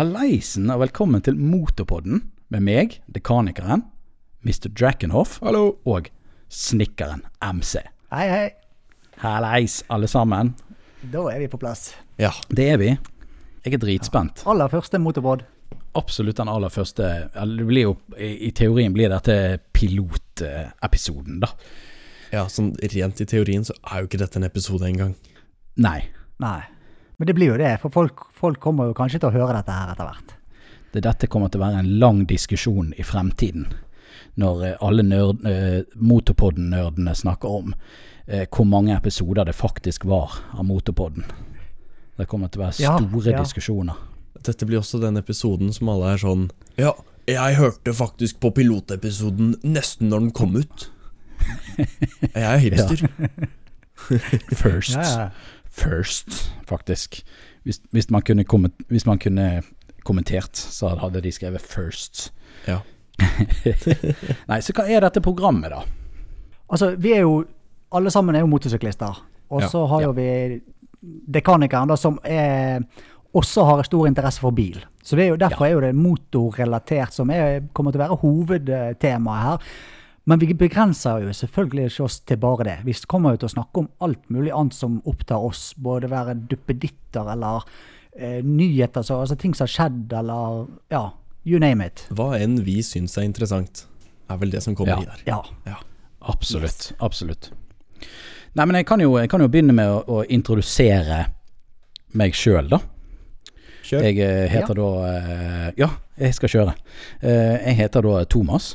[0.00, 3.82] Hallaisen og velkommen til Motorpodden med meg, dekanikeren,
[4.40, 4.70] Mr.
[4.72, 5.74] Drakenhoff Hallo.
[5.84, 6.08] og
[6.48, 7.82] snekkeren MC.
[8.08, 8.46] Hei, hei.
[9.20, 10.54] Hallais, alle sammen.
[11.04, 11.90] Da er vi på plass.
[12.16, 12.32] Ja.
[12.48, 12.88] Det er vi.
[13.66, 14.40] Jeg er dritspent.
[14.48, 15.44] Aller første motorbåt.
[16.00, 21.52] Absolutt den aller første det blir jo, I i teorien blir dette pilotepisoden, da.
[22.32, 25.12] ja, sånn rent i teorien så er jo ikke dette en episode engang.
[25.76, 25.98] Nei.
[26.40, 26.62] Nei.
[27.20, 29.74] Men det blir jo det, for folk, folk kommer jo kanskje til å høre dette
[29.76, 30.30] her etter hvert.
[30.94, 33.66] Det, dette kommer til å være en lang diskusjon i fremtiden.
[34.40, 37.74] Når eh, alle nerd, eh, Motorpodden-nerdene snakker om
[38.24, 41.28] eh, hvor mange episoder det faktisk var av Motorpodden.
[42.16, 43.44] Det kommer til å være Ja, store ja.
[43.44, 44.00] diskusjoner.
[44.40, 46.48] Dette blir også den episoden som alle er sånn
[46.80, 46.94] Ja,
[47.28, 50.88] jeg hørte faktisk på pilotepisoden nesten når den kom ut.
[52.32, 53.08] Jeg er hipster.
[54.64, 54.96] First.
[54.96, 55.58] Ja, ja.
[55.70, 57.22] First, faktisk.
[57.62, 59.62] Hvis, hvis, man kunne komment, hvis man kunne
[60.04, 62.32] kommentert, så hadde de skrevet 'first'.
[62.66, 62.78] Ja.
[64.50, 65.82] Nei, så hva er dette programmet, da?
[66.70, 67.44] Altså, vi er jo
[67.92, 69.16] Alle sammen er jo motorsyklister.
[69.50, 70.60] Og Ja, så har jo vi
[71.26, 72.84] dekanikeren, da, som er,
[73.34, 74.78] også har stor interesse for bil.
[75.02, 78.18] Så det er jo, derfor er jo det motorrelatert som er, kommer til å være
[78.22, 79.72] hovedtemaet her.
[80.28, 82.76] Men vi begrenser jo selvfølgelig ikke oss til bare det.
[82.84, 85.70] Vi kommer jo til å snakke om alt mulig annet som opptar oss.
[85.80, 87.64] Både være duppeditter eller
[88.12, 91.06] eh, nyheter, så, altså ting som har skjedd, eller ja,
[91.48, 92.04] you name it.
[92.12, 93.86] Hva enn vi syns er interessant,
[94.30, 95.00] er vel det som kommer Ja.
[95.00, 95.24] i der.
[95.26, 95.40] Ja.
[95.66, 95.80] Ja.
[96.28, 96.90] Absolutt.
[97.00, 97.50] Absolutt.
[98.54, 101.24] Nei, men jeg kan jo, jeg kan jo begynne med å, å introdusere
[102.18, 102.80] meg sjøl, da.
[103.86, 104.04] Kjør.
[104.04, 105.88] Jeg heter heter da eh, Ja,
[106.20, 106.74] jeg skal kjøre.
[107.22, 108.74] Eh, jeg heter da Thomas.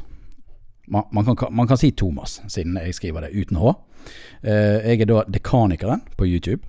[0.87, 3.73] Man, kan, man kan si Thomas, siden jeg skriver det uten H.
[4.45, 6.61] Eh, jeg er da dekanikeren på YouTube.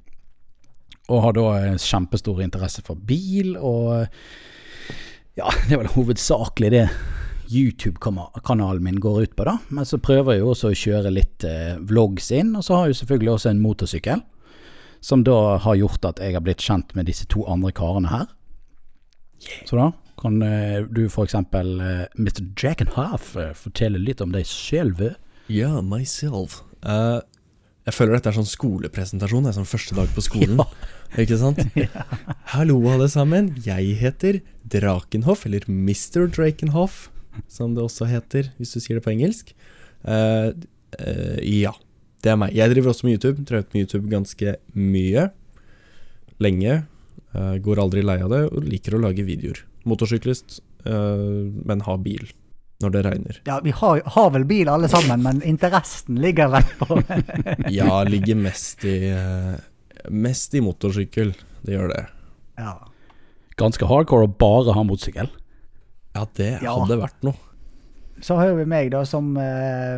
[1.13, 4.09] Og har da kjempestor interesse for bil, og
[5.39, 6.87] ja, det er vel hovedsakelig det
[7.47, 9.59] YouTube-kanalen min går ut på, da.
[9.69, 12.89] Men så prøver jeg jo også å kjøre litt eh, vlogs inn, og så har
[12.89, 14.25] jeg jo selvfølgelig også en motorsykkel.
[15.05, 18.27] Som da har gjort at jeg har blitt kjent med disse to andre karene her.
[19.69, 22.43] Så da kan eh, du eksempel, eh, Mr.
[22.57, 25.03] Jack and Half, eh, fortelle litt om deg selv.
[25.53, 26.63] Ja, myself.
[26.83, 27.21] Uh,
[27.87, 29.47] jeg føler dette er sånn skolepresentasjon.
[29.47, 30.63] Det er sånn første dag på skolen.
[31.23, 31.61] Ikke sant?
[32.55, 33.53] Hallo, alle sammen.
[33.63, 36.27] Jeg heter Drakenhoff, eller Mr.
[36.33, 37.07] Drakenhoff,
[37.53, 39.55] som det også heter hvis du sier det på engelsk.
[40.03, 40.51] Uh,
[40.99, 41.77] uh, ja,
[42.25, 42.57] det er meg.
[42.57, 43.47] Jeg driver også med YouTube.
[43.47, 45.31] Drevet med YouTube ganske mye.
[46.43, 46.83] Lenge.
[47.37, 49.63] Uh, går aldri lei av det, og liker å lage videoer.
[49.87, 52.27] Motorsyklist, eh, men har bil
[52.83, 53.39] når det regner.
[53.49, 56.99] Ja, vi har, har vel bil alle sammen, men interessen ligger vel på
[57.73, 59.55] Ja, ligger mest i eh,
[60.13, 61.33] Mest i motorsykkel.
[61.67, 62.03] Det gjør det.
[62.61, 62.75] Ja.
[63.59, 65.31] Ganske hardcore å bare ha motorsykkel.
[66.15, 66.75] Ja, det Ja.
[66.77, 67.35] hadde vært noe.
[68.23, 69.97] Så har vi meg, da, som eh,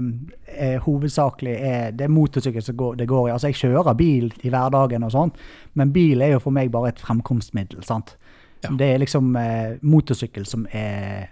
[0.58, 3.32] er hovedsakelig er Det er motorsykkel som går, det går i.
[3.34, 5.34] Altså, jeg kjører bil i hverdagen og sånn,
[5.78, 8.16] men bil er jo for meg bare et fremkomstmiddel, sant.
[8.64, 8.72] Ja.
[8.74, 11.28] Det er liksom eh, motorsykkel som er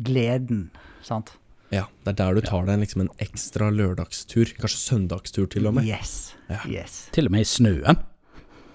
[0.00, 0.68] gleden,
[1.02, 1.34] sant.
[1.70, 4.50] Ja, Det er der du tar deg liksom en ekstra lørdagstur.
[4.58, 5.86] Kanskje søndagstur, til og med.
[5.86, 6.34] Yes.
[6.50, 6.62] Ja.
[6.66, 7.04] Yes.
[7.14, 8.00] Til og med i snøen.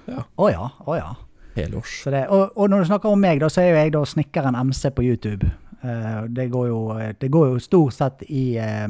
[0.07, 1.11] Å ja, å ja.
[1.55, 2.01] Helårs.
[2.03, 4.01] Så det, og, og når du snakker om meg, da, så er jo jeg da
[4.07, 5.49] snekkeren MC på YouTube.
[5.83, 6.79] Uh, det, går jo,
[7.19, 8.87] det går jo stort sett i uh,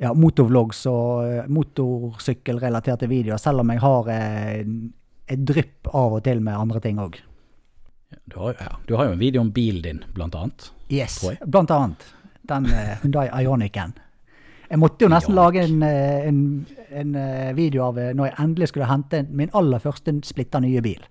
[0.00, 4.72] ja, motorvlogs og eh, motorsykkelrelaterte videoer, selv om jeg har uh,
[5.30, 7.20] et drypp av og til med andre ting òg.
[8.24, 10.70] Du har, jo- du har jo en video om bilen din, blant annet.
[10.90, 12.04] Yes, blant annet.
[12.42, 13.94] Den uh, Hyundai Ionicen.
[14.68, 15.44] Jeg måtte jo nesten Ionic.
[15.44, 19.50] lage en, eh, en, en eh, video av eh, når jeg endelig skulle hente min
[19.54, 21.02] aller første splitter nye bil.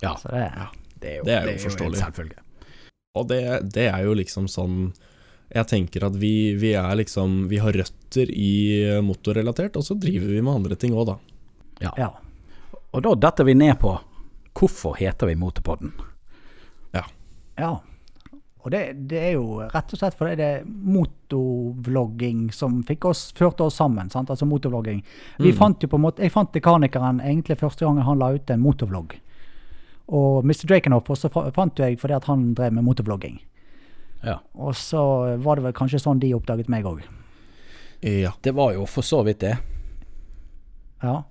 [0.00, 0.44] Ja, Så det,
[1.02, 1.98] det er jo, Det er jo en forståelig.
[1.98, 3.40] Jo Og det,
[3.74, 4.92] det er jo liksom sånn
[5.50, 8.52] Jeg tenker at vi, vi er liksom Vi har røtter i
[8.86, 11.18] eh, motorrelatert, og så driver vi med andre ting òg, da.
[11.98, 12.12] ja.
[12.94, 13.92] Og da detter vi ned på
[14.58, 15.92] hvorfor heter vi Motorpodden?
[16.92, 17.04] Ja.
[17.56, 17.70] ja.
[18.64, 23.28] Og det, det er jo rett og slett fordi det er motorvlogging som fikk oss,
[23.38, 24.10] førte oss sammen.
[24.10, 24.30] Sant?
[24.30, 25.02] Altså motorvlogging.
[25.38, 25.56] Vi Mm.
[25.58, 28.60] fant jo på en måte, Jeg fant dekanikeren egentlig første gangen han la ut en
[28.60, 29.14] motorvlogg.
[30.08, 30.66] Og Mr.
[30.66, 33.38] Drakenhoff også fant jo jeg fordi at han drev med motorvlogging.
[34.24, 34.38] Ja.
[34.54, 37.02] Og så var det vel kanskje sånn de oppdaget meg òg.
[38.02, 38.32] Ja.
[38.42, 39.58] Det var jo for så vidt det.
[41.02, 41.22] Ja.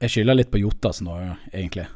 [0.00, 1.86] Jeg skylder litt på Jotas nå, egentlig.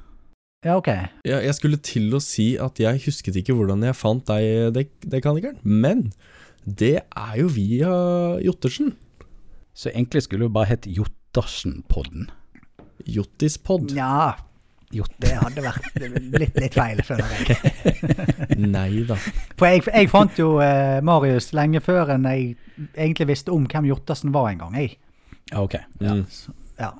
[0.66, 0.88] Ja, OK.
[0.90, 4.90] Jeg, jeg skulle til å si at jeg husket ikke hvordan jeg fant deg, dek
[5.16, 6.08] dekanikeren, men
[6.66, 7.92] det er jo via
[8.42, 8.96] Jottersen.
[9.76, 12.26] Så egentlig skulle det bare hett Jottersen-podden.
[13.06, 13.92] Jottispod.
[13.94, 14.34] Nja,
[14.94, 15.98] gjort Det hadde vært
[16.34, 17.56] litt, litt feil, føler jeg.
[18.76, 19.18] Nei da.
[19.58, 22.54] For jeg, jeg fant jo eh, Marius lenge før enn jeg
[22.94, 24.78] egentlig visste om hvem Jottersen var en gang.
[24.80, 24.96] Jeg.
[25.52, 25.78] Ja, ok.
[26.00, 26.16] Ja.
[26.16, 26.24] Mm.
[26.80, 26.92] Ja.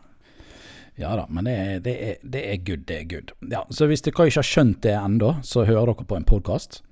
[0.97, 3.33] Ja da, men det er, det, er, det er good, det er good.
[3.53, 6.83] Ja, så hvis dere ikke har skjønt det ennå, så hører dere på en podkast.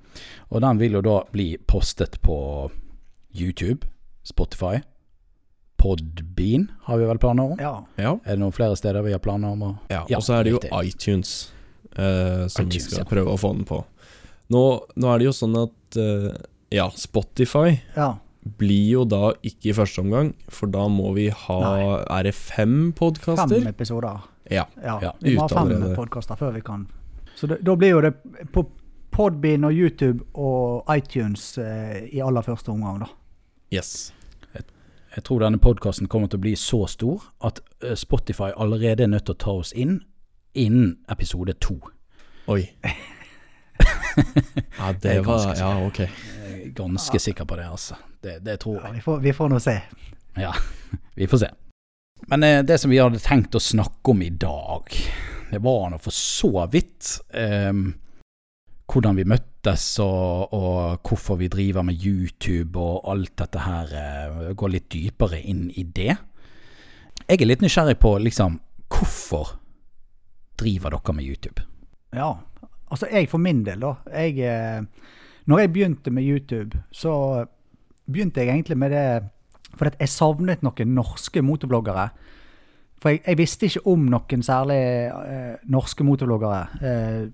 [0.53, 2.37] Og den vil jo da bli postet på
[3.35, 3.89] YouTube,
[4.25, 4.83] Spotify,
[5.85, 7.59] Podbean har vi vel planer om.
[7.61, 7.75] ja.
[8.01, 8.15] Ja.
[8.25, 10.05] Er det noen flere steder vi har planer om å ja.
[10.09, 10.71] Ja, Og så er det jo riktig.
[10.89, 11.33] iTunes
[11.99, 13.09] eh, som vi skal ja.
[13.11, 13.83] prøve å få den på.
[14.55, 14.63] Nå,
[14.97, 16.31] nå er det jo sånn at eh,
[16.73, 18.15] ja, Spotify ja.
[18.45, 21.85] Blir jo da ikke i første omgang, for da må vi ha Nei.
[22.19, 24.27] Er det fem Fem episoder.
[24.51, 24.67] Ja.
[24.77, 26.89] Ja, Ja, vi må ha fem podkaster før vi kan
[27.35, 28.13] Så det, da blir jo det
[28.53, 28.67] på
[29.15, 33.07] Podbean og YouTube og iTunes eh, i aller første omgang, da.
[33.73, 34.13] Yes.
[35.15, 39.13] Jeg tror denne podkasten kommer til å bli så stor at eh, Spotify allerede er
[39.13, 40.01] nødt til å ta oss inn
[40.59, 41.77] innen episode to.
[42.51, 42.65] Oi.
[44.79, 46.03] ja, det Jeg er var Ja, ok.
[46.65, 47.97] Er ganske sikker på det, altså.
[48.25, 48.95] Det, det tror Ja, jeg.
[48.99, 49.77] vi, får, vi får nå se.
[50.41, 50.53] Ja,
[51.21, 51.51] vi får se.
[52.31, 54.89] Men eh, det som vi hadde tenkt å snakke om i dag,
[55.51, 57.73] det var nå for så vidt eh,
[58.91, 63.93] hvordan vi møttes og, og hvorfor vi driver med YouTube og alt dette her.
[64.01, 66.15] Eh, gå litt dypere inn i det.
[67.29, 68.59] Jeg er litt nysgjerrig på liksom
[68.93, 69.55] hvorfor
[70.61, 71.63] driver dere med YouTube?
[72.15, 72.33] Ja.
[72.93, 73.95] Altså, jeg for min del, da.
[74.13, 74.83] Jeg, eh,
[75.45, 77.45] når jeg begynte med YouTube, så
[78.11, 79.07] begynte jeg egentlig med det
[79.75, 82.09] fordi jeg savnet noen norske motorbloggere.
[83.03, 84.79] For jeg, jeg visste ikke om noen særlig
[85.11, 86.61] eh, norske motorbloggere.
[86.79, 87.25] Eh,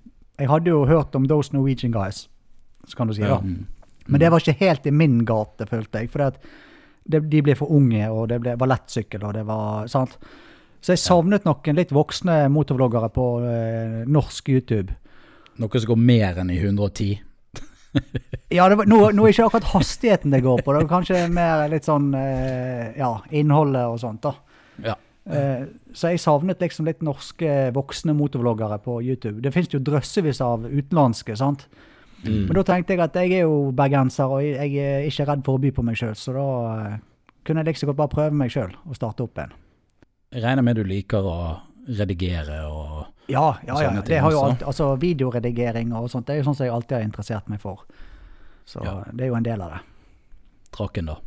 [0.41, 2.25] jeg hadde jo hørt om Those Norwegian Guys,
[2.87, 3.21] så kan du si.
[3.21, 3.37] Ja.
[3.39, 3.67] Mm.
[4.07, 6.09] Men det var ikke helt i min gate, følte jeg.
[6.09, 6.33] For
[7.05, 10.17] de ble for unge, og det ble, var lettsykkel, og det var sant.
[10.81, 14.97] Så jeg savnet noen litt voksne motorbloggere på eh, norsk YouTube.
[15.61, 17.19] Noe som går mer enn i 110?
[18.51, 21.61] Ja, var, nå, nå er ikke akkurat hastigheten det går på, det er kanskje mer
[21.71, 24.25] litt sånn eh, ja, innholdet og sånt.
[24.25, 24.33] da.
[24.83, 24.95] Ja.
[25.23, 25.63] Eh,
[25.95, 29.39] så jeg savnet liksom litt norske voksne motorvloggere på YouTube.
[29.43, 31.67] Det finnes jo drøssevis av utenlandske, sant.
[32.25, 32.47] Mm.
[32.49, 35.57] Men da tenkte jeg at jeg er jo bergenser, og jeg er ikke redd for
[35.57, 36.99] å by på meg sjøl, så da eh,
[37.47, 39.55] kunne jeg like liksom godt bare prøve meg sjøl og starte opp en.
[40.31, 41.39] Jeg regner med du liker å
[41.87, 44.01] redigere og Ja, ja, ja.
[44.01, 46.97] Det har jo alt, altså Videoredigering og sånt, det er jo sånn som jeg alltid
[46.97, 47.85] har interessert meg for.
[48.65, 49.03] Så Ja.
[49.13, 49.81] det er jo en del av det.
[50.71, 51.17] draken, da.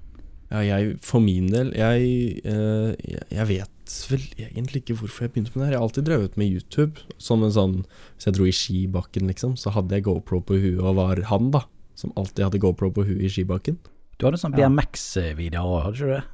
[0.51, 2.95] Ja, jeg, for min del, jeg, eh,
[3.31, 5.73] jeg, vet vel egentlig ikke hvorfor jeg begynte med det her.
[5.73, 7.01] Jeg har alltid drevet med YouTube.
[7.19, 7.75] Som en sånn
[8.17, 11.51] Hvis jeg dro i skibakken, liksom, så hadde jeg GoPro på huet og var han,
[11.51, 11.65] da.
[11.95, 13.79] Som alltid hadde GoPro på huet i skibakken.
[14.19, 16.25] Du hadde sånn BMX-videoer òg, hadde ikke du det?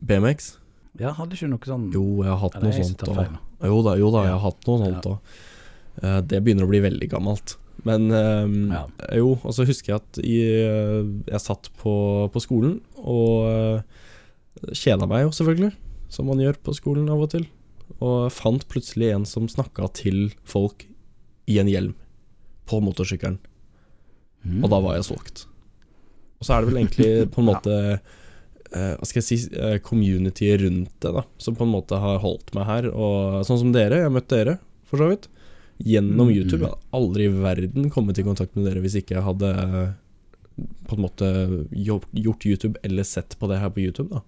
[0.00, 0.56] BMX?
[0.98, 3.08] Ja, hadde ikke du noe sånn Jo, jeg har hatt Eller noe sånt.
[3.08, 3.49] Og.
[3.68, 5.10] Jo da, jo da, jeg har hatt noe sånt Ja.
[5.10, 5.18] òg.
[6.02, 7.56] Eh, det begynner å bli veldig gammelt.
[7.84, 8.86] Men um, Ja.
[9.16, 13.82] jo, og så husker jeg at i, eh, jeg satt på, på skolen og uh,
[14.76, 15.72] kjeda meg jo, selvfølgelig.
[16.10, 17.46] Som man gjør på skolen av og til.
[18.00, 20.84] Og fant plutselig en som snakka til folk
[21.48, 21.94] i en hjelm
[22.68, 23.38] på motorsykkelen.
[24.44, 24.62] Mm.
[24.64, 25.44] Og da var jeg solgt.
[26.40, 27.98] Og så er det vel egentlig på en måte eh,
[28.70, 31.22] Hva skal jeg si community communityet rundt det, da.
[31.42, 32.90] Som på en måte har holdt meg her.
[32.94, 33.96] Og sånn som dere.
[33.98, 35.26] Jeg har møtt dere, for så vidt.
[35.80, 36.34] Gjennom Mm.
[36.36, 36.60] YouTube.
[36.60, 39.92] Jeg hadde aldri i verden kommet i kontakt med dere hvis ikke jeg hadde eh,
[40.86, 41.30] på en måte
[41.72, 44.10] gjort YouTube eller sett på det her på YouTube.
[44.10, 44.20] da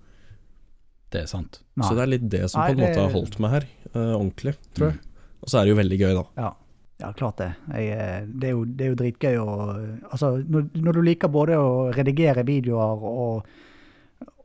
[1.12, 1.60] Det er sant.
[1.76, 1.86] Nei.
[1.88, 3.64] Så det er litt det som på en måte det- har holdt meg her.
[3.94, 4.94] uh, ordentlig, tror jeg.
[4.96, 5.08] Mm.
[5.42, 6.24] Og så er det jo veldig gøy, da.
[6.38, 6.52] Ja,
[7.00, 7.54] ja klart det.
[7.74, 11.28] Jeg, eh, det, er jo, det er jo dritgøy å Altså, når, når du liker
[11.28, 13.44] både å redigere videoer og,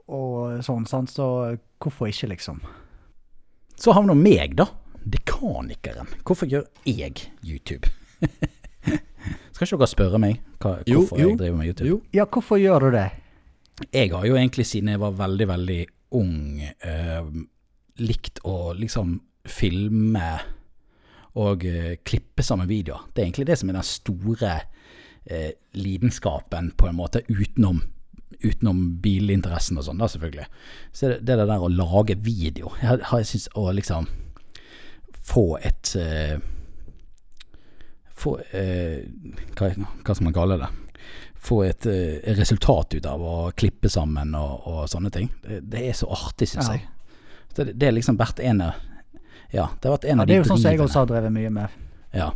[0.08, 2.62] og sånn, sant, så hvorfor ikke, liksom?
[3.78, 4.70] Så har vi nå meg, da.
[5.08, 6.10] Dekanikeren.
[6.28, 7.88] Hvorfor gjør jeg YouTube?
[9.54, 11.90] Skal ikke dere spørre meg hva, Jo, hvorfor jo, jeg driver med YouTube?
[11.90, 13.08] Jo, Ja, hvorfor gjør du det?
[13.94, 15.80] Jeg har jo egentlig siden jeg var veldig, veldig
[16.18, 17.28] ung, eh,
[18.02, 20.30] likt å liksom filme
[21.38, 23.06] og eh, klippe sammen videoer.
[23.14, 24.54] Det er egentlig det som er den store
[25.30, 27.84] eh, lidenskapen, på en måte, utenom,
[28.44, 30.46] utenom bilinteressen og sånn, da selvfølgelig.
[30.94, 34.08] Så det, det der å lage video Jeg, jeg syns å liksom
[35.28, 36.36] få et eh,
[38.18, 39.06] Få eh,
[39.58, 40.70] hva, hva skal man kalle det?
[41.48, 45.30] få et eh, resultat ut av å klippe sammen og, og sånne ting.
[45.46, 46.74] Det, det er så artig, syns Ja.
[46.76, 46.88] jeg.
[47.56, 48.74] Det, det er liksom vært en av
[49.54, 51.08] Ja, det har vært en Ja, av det er jo sånn som jeg også har
[51.14, 51.78] drevet mye med.
[52.18, 52.32] Ja.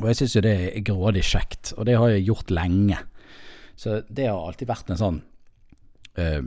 [0.00, 3.02] Og jeg syns jo det er grådig kjekt, og det har jeg gjort lenge.
[3.76, 5.22] Så det har alltid vært en sånn
[6.18, 6.42] uh,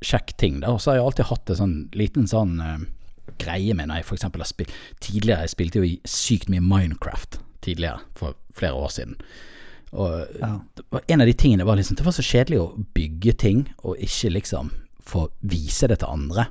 [0.00, 0.60] kjekk ting.
[0.60, 2.78] da Og så har jeg alltid hatt en sånn liten sånn uh,
[3.38, 4.72] greie med når jeg for eksempel har spilt
[5.02, 9.16] Tidligere jeg spilte jo sykt mye Minecraft tidligere, for flere år siden.
[9.92, 10.60] Og Ja.
[11.08, 14.30] en av de tingene var liksom Det var så kjedelig å bygge ting, og ikke
[14.32, 14.70] liksom
[15.02, 16.46] få vise det til andre.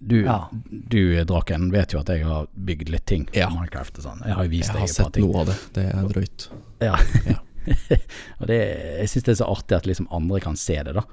[0.00, 0.48] Du, Ja.
[0.88, 3.48] du Draken, vet jo at jeg har bygd litt ting Ja.
[3.48, 4.22] Minecraft og sånn.
[4.26, 5.58] Jeg har jo vist Jeg deg har et par sett noe av det.
[5.72, 6.48] Det er drøyt.
[6.80, 7.40] Ja.
[8.40, 8.58] Og det,
[9.00, 11.04] jeg syns det er så artig at liksom andre kan se det, da.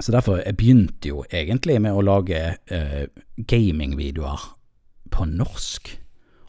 [0.00, 2.38] Så derfor jeg begynte jo egentlig med å lage
[2.72, 3.02] eh,
[3.36, 4.46] gamingvideoer
[5.12, 5.90] på norsk.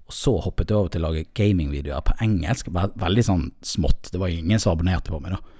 [0.08, 2.72] Og så hoppet jeg over til å lage gamingvideoer på engelsk.
[2.72, 4.12] Veldig sånn smått.
[4.14, 5.58] Det var ingen som abonnerte på meg, da.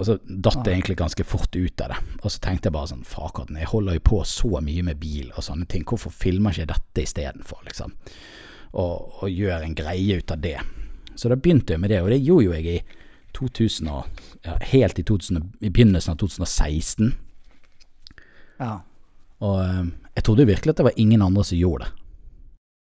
[0.00, 1.98] Og så datt jeg egentlig ganske fort ut av det.
[2.22, 5.28] Og så tenkte jeg bare sånn Fakaten, jeg holder jo på så mye med bil
[5.34, 5.84] og sånne ting.
[5.88, 7.92] Hvorfor filmer ikke jeg dette istedenfor, liksom?
[8.80, 10.56] Og, og gjør en greie ut av det.
[11.16, 12.82] Så da begynte jeg med det, og det gjorde jo jeg i
[13.36, 17.12] 2000 og, ja, helt i, 2000, i begynnelsen av 2016.
[18.60, 18.74] Ja.
[19.40, 21.96] Og eh, jeg trodde virkelig at det var ingen andre som gjorde det.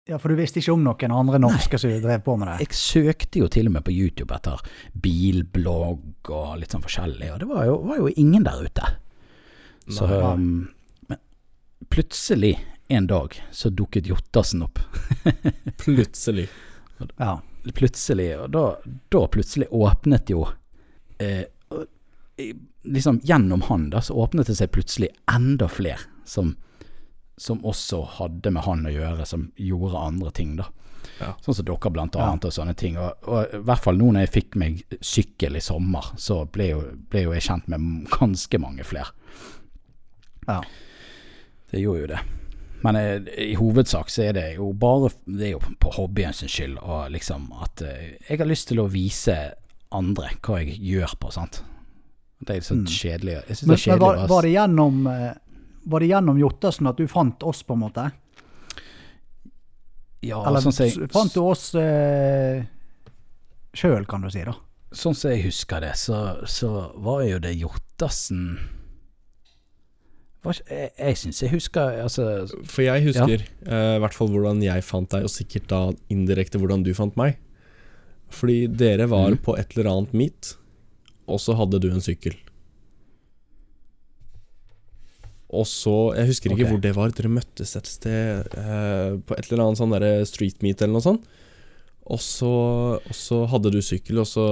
[0.09, 2.55] ja, for du visste ikke om noen andre norske som drev på med det?
[2.65, 7.43] Jeg søkte jo til og med på YouTube etter bilblogg og litt sånn forskjellig, og
[7.43, 8.87] det var jo, var jo ingen der ute.
[9.89, 10.17] Så Nei.
[10.33, 10.69] um,
[11.09, 11.21] men
[11.93, 12.55] plutselig
[12.89, 14.81] en dag så dukket Jottersen opp.
[15.83, 16.47] Plutselig.
[17.17, 17.35] Ja.
[17.75, 18.63] Plutselig, og da,
[19.13, 20.45] da plutselig åpnet jo
[21.19, 21.45] eh,
[22.87, 26.53] Liksom gjennom han da, så åpnet det seg plutselig enda flere som,
[27.37, 30.69] som også hadde med han å gjøre, som gjorde andre ting, da.
[31.19, 31.33] Ja.
[31.43, 32.95] Sånn som dere blant annet og sånne ting.
[33.01, 36.69] Og, og i hvert fall nå når jeg fikk meg sykkel i sommer, så ble
[36.71, 39.11] jo, ble jo jeg kjent med ganske mange flere.
[40.47, 40.61] ja.
[41.69, 42.19] Det gjorde jo det.
[42.83, 43.21] Men eh,
[43.51, 47.09] i hovedsak så er det jo bare Det er jo på hobbyen sin skyld, og
[47.11, 49.35] liksom at eh, jeg har lyst til å vise
[49.91, 51.63] andre hva jeg gjør på, sant.
[52.39, 52.85] Det er så Mm.
[52.87, 53.33] kjedelig.
[53.49, 55.33] Jeg syns det er men var, var det gjennom eh,
[55.89, 58.11] Var det gjennom Jottersen at du fant oss, på en måte?
[60.21, 62.63] Ja, Eller sånn jeg, fant du oss eh,
[63.73, 64.53] sjøl, kan du si, da?
[64.91, 66.17] sånn som jeg husker det, så,
[66.49, 68.57] så var jo det ikke-
[70.39, 72.25] Jeg, jeg syns jeg husker altså,
[72.63, 73.47] For jeg husker ja.
[73.67, 75.81] uh, hvert fall hvordan jeg fant deg, og sikkert da
[76.13, 77.39] indirekte hvordan du fant meg.
[78.31, 79.41] Fordi dere var mm.
[79.43, 80.53] på et eller annet meet,
[81.27, 82.37] og så hadde du en sykkel.
[85.49, 87.11] Og så Jeg husker ikke hvor det var.
[87.17, 89.95] Dere møttes et sted uh, på et eller annet sånn
[90.29, 91.29] street meet eller noe sånt.
[92.09, 92.53] Og så,
[92.97, 94.45] og så hadde du sykkel, og så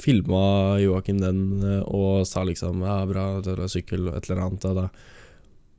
[0.00, 4.42] filma Joakim den eh, og sa liksom Ja, bra, det er sykkel, og et eller
[4.46, 4.64] annet.
[4.68, 4.88] Og, da.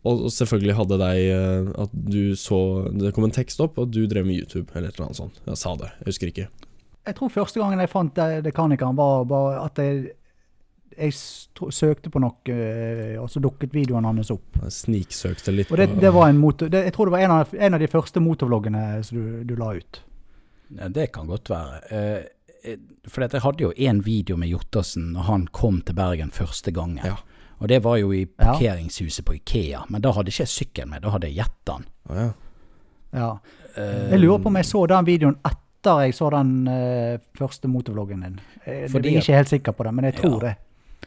[0.06, 2.60] og og selvfølgelig hadde deg eh, At du så
[2.94, 5.42] Det kom en tekst opp, og du drev med YouTube, eller et eller annet sånt.
[5.48, 6.48] Jeg sa det, jeg husker ikke.
[7.10, 10.12] Jeg tror første gangen jeg fant de- Dekanikeren, var, var at jeg,
[11.00, 14.60] jeg søkte på noe, eh, og så dukket videoen hans opp.
[14.62, 15.72] Jeg sniksøkte litt.
[15.72, 17.82] Og det, det var en motor, det, Jeg tror det var en av, en av
[17.82, 20.02] de første motorvloggene som du, du la ut.
[20.78, 21.80] Ja, det kan godt være.
[21.90, 22.28] Eh,
[23.08, 27.00] for jeg hadde jo en video med Jottersen når han kom til Bergen første gangen.
[27.06, 27.16] Ja.
[27.60, 28.54] Og det var jo i Ja.
[28.54, 31.74] parkeringshuset på Ikea, men da hadde ikke jeg sykkel med, da hadde jeg gjett
[32.10, 32.30] Å, ja.
[33.14, 33.40] Ja.
[33.76, 37.68] Eh, Jeg lurer på om jeg så den videoen etter jeg så den uh, første
[37.72, 38.40] motorvloggen din.
[38.66, 40.50] Jeg, Fordi jeg er ikke helt sikker på det, men jeg tror Ja.
[40.50, 40.56] det.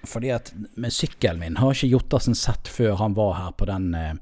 [0.08, 3.94] Fordi at med sykkelen min har ikke Jottersen sett før han var her på den
[3.94, 4.14] uh,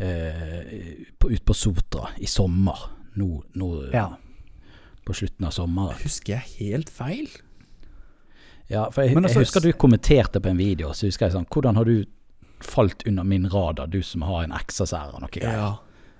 [0.00, 0.62] uh,
[1.20, 2.78] ute ut på Sotra i sommer.
[3.16, 4.08] Nå, nå Ja.
[5.04, 5.96] På slutten av sommeren.
[6.02, 7.28] Husker jeg helt feil?
[8.68, 11.32] Ja, for jeg, Men altså- jeg husker du kommenterte på en video, så husker jeg
[11.34, 12.04] sånn Hvordan har du
[12.60, 15.52] falt under min radar, du som har en XSR og noe greier?
[15.52, 15.76] Ja.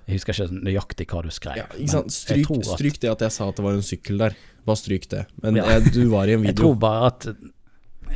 [0.07, 1.57] Jeg husker ikke nøyaktig hva du skrev.
[1.57, 2.13] ja ikke sant?
[2.13, 4.35] Stryk, at- stryk det at jeg sa at det var en sykkel der.
[4.67, 5.27] Bare stryk det.
[5.43, 5.65] Men Ja.
[5.65, 6.63] jeg, du var i en Jeg video.
[6.65, 7.27] tror bare at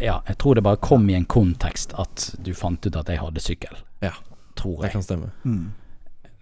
[0.01, 3.19] Ja, jeg tror det bare kom i en kontekst at du fant ut at jeg
[3.19, 3.75] hadde sykkel.
[4.03, 4.13] Ja,
[4.55, 5.31] Tror det kan stemme.
[5.45, 5.73] Mm.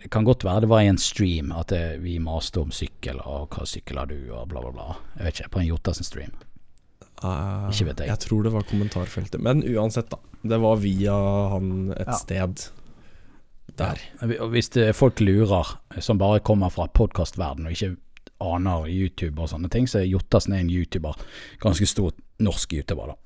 [0.07, 3.19] Det kan godt være det var i en stream at det, vi maste om sykkel,
[3.27, 4.85] og hva sykkel har du, og bla, bla, bla.
[5.17, 6.37] Jeg vet ikke, på en Jotasen stream
[7.25, 8.11] Uh, Ikke vet jeg.
[8.11, 9.41] Jeg tror det var kommentarfeltet.
[9.41, 10.19] Men uansett, da.
[10.45, 11.15] Det var via
[11.49, 12.13] han et Ja.
[12.21, 12.67] sted
[13.81, 14.03] der.
[14.21, 17.97] Og Hvis det, folk lurer, som bare kommer fra podkastverdenen og ikke
[18.39, 21.17] aner YouTube og sånne ting, så er Jottersen en YouTuber.
[21.59, 23.17] Ganske stor norsk YouTuber, da.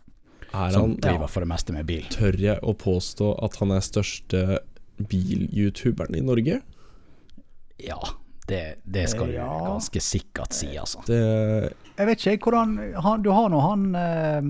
[0.54, 2.06] Er Som han driver for det meste med bil.
[2.14, 4.60] Tør jeg å påstå at han er største
[5.08, 6.60] bil-youtuberen i Norge?
[7.80, 7.98] Ja,
[8.48, 9.46] det, det skal du Ja.
[9.64, 11.00] ganske sikkert si, altså.
[11.06, 14.42] Det Jeg vet ikke hvordan han, Du har nå han eh,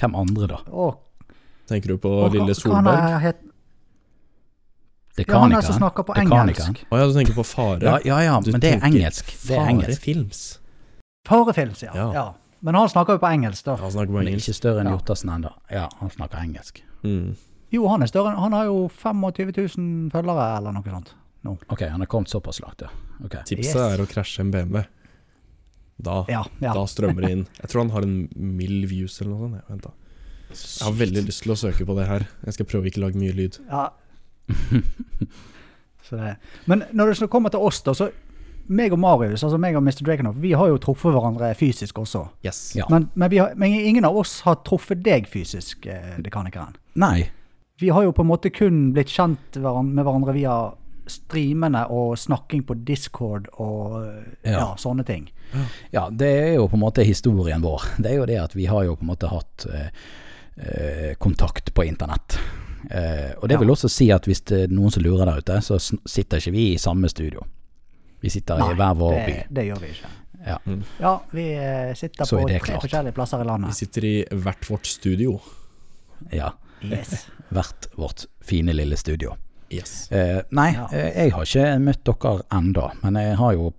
[0.00, 0.58] Hvem andre, da?
[0.70, 0.98] Og,
[1.68, 2.84] Tenker du på og, Lille Solberg?
[2.84, 3.44] hva het, er het-
[5.28, 6.84] Ja, han er som snakker på engelsk.
[6.92, 7.82] Å ja, du tenker på Fare?
[7.82, 9.26] Ja, ja, ja, men det er engelsk.
[9.48, 10.00] Det er engelsk.
[10.04, 10.58] Farefilms.
[11.26, 11.92] Farefilms, ja.
[11.94, 12.12] Ja.
[12.14, 12.26] ja.
[12.62, 13.76] Men han snakker jo på engelsk, da.
[13.76, 15.50] Han snakker på Men ikke større enn Jottersen ennå.
[15.70, 16.80] Ja, han snakker engelsk.
[17.02, 17.34] Mm.
[17.74, 18.32] Jo, han er større.
[18.40, 21.14] Han har jo 25 000 følgere, eller noe sånt.
[21.44, 21.56] nå.
[21.68, 22.88] Ok, han er kommet såpass langt, ja.
[23.24, 23.42] Okay.
[23.44, 23.92] Tipset Yes.
[23.98, 24.84] er å krasje en BMW.
[25.98, 26.72] Da, Ja, ja.
[26.74, 27.46] da strømmer det inn.
[27.60, 29.68] Jeg tror han har en mild views eller noe sånt.
[29.68, 29.90] Vent da.
[30.54, 32.24] Jeg har veldig lyst til å søke på det her.
[32.46, 33.58] Jeg skal prøve ikke å lage mye lyd.
[33.68, 33.88] ja.
[36.08, 36.36] så det.
[36.64, 38.08] Men når det kommer til oss, da, så
[38.68, 40.02] meg og Marius, altså meg og Mr.
[40.04, 42.26] Drakenhoff, vi har jo truffet hverandre fysisk også.
[42.44, 42.62] Yes.
[42.76, 42.86] Ja.
[42.92, 46.76] Men, men, vi har, men ingen av oss har truffet deg fysisk, eh, dekanikeren.
[47.00, 47.30] Nei,
[47.80, 50.54] Vi har jo på en måte kun blitt kjent med hverandre via
[51.08, 53.94] streamene og snakking på Discord og
[54.44, 54.64] ja, Ja.
[54.76, 55.28] sånne ting.
[55.94, 57.82] ja, det er jo på en måte historien vår.
[58.02, 59.88] Det er jo det at vi har jo på en måte hatt eh,
[60.58, 62.38] eh, kontakt på internett.
[62.90, 63.58] Eh, og det Ja.
[63.58, 66.52] vil også si at hvis det er noen som lurer der ute, så sitter ikke
[66.52, 67.40] vi i samme studio.
[68.20, 69.32] Vi sitter i hver vår by.
[69.32, 70.08] det, det gjør vi ikke.
[70.46, 70.58] Ja.
[71.00, 72.82] Ja, vi eh, sitter Så er på det tre klart.
[72.82, 73.70] forskjellige plasser i landet.
[73.70, 75.40] Vi sitter i hvert vårt studio.
[76.32, 76.50] ja.
[76.82, 77.26] Yes.
[77.50, 79.36] Hvert vårt fine lille studio.
[79.70, 80.10] Yes.
[80.12, 80.88] Eh, nei, Ja.
[80.92, 83.72] eh, jeg har ikke møtt dere enda, men jeg har jo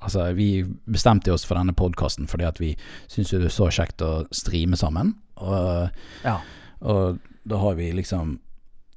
[0.00, 2.68] Altså, vi bestemte oss for denne podkasten fordi at vi
[3.10, 5.14] syns det er så kjekt å streame sammen.
[5.42, 5.90] Og,
[6.24, 6.36] Ja.
[6.82, 8.38] og da har vi liksom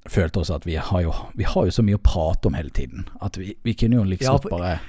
[0.08, 2.70] følt oss at vi har jo, vi har jo så mye å prate om hele
[2.70, 3.08] tiden.
[3.22, 4.80] At vi, vi kunne jo liksom Ja, for- bare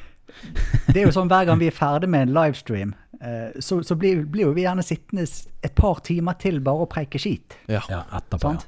[0.91, 3.97] Det er jo sånn hver gang vi er ferdig med en livestream, eh, så, så
[3.99, 5.27] blir, blir jo vi gjerne sittende
[5.63, 7.57] et par timer til bare å preike skit.
[7.71, 7.83] Ja.
[7.93, 8.43] Ja, etterpå.
[8.49, 8.67] Sant?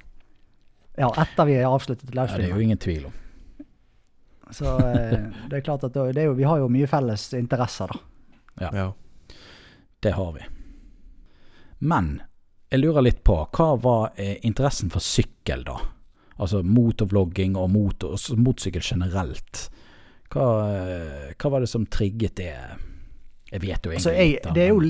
[1.00, 2.42] Ja, etter vi har avsluttet livestreamen.
[2.42, 3.18] ja, det er jo ingen tvil om.
[4.52, 7.94] Så eh, det er klart at det er jo, vi har jo mye felles interesser,
[8.60, 8.68] da.
[8.76, 8.90] ja.
[10.02, 10.42] Det har vi.
[11.78, 12.16] Men
[12.72, 15.76] jeg lurer litt på, hva var eh, interessen for sykkel da?
[16.42, 19.66] Altså motorvlogging og motor, og motorsykkel generelt.
[20.32, 22.52] Hva, eh, hva var det som trigget det?
[23.52, 24.80] Jeg vet jo egentlig Altså, jeg, det, er jo,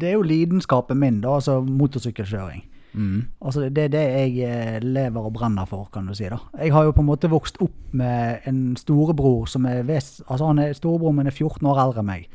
[0.00, 2.64] det er jo lidenskapen min, da, altså motorsykkelkjøring.
[2.92, 6.24] mm, Altså, det er det jeg eh, lever og brenner for, kan du si.
[6.24, 6.38] da.
[6.58, 10.46] Jeg har jo på en måte vokst opp med en storebror som er ves, altså
[10.50, 12.28] han er Storebroren min er 14 år eldre enn meg.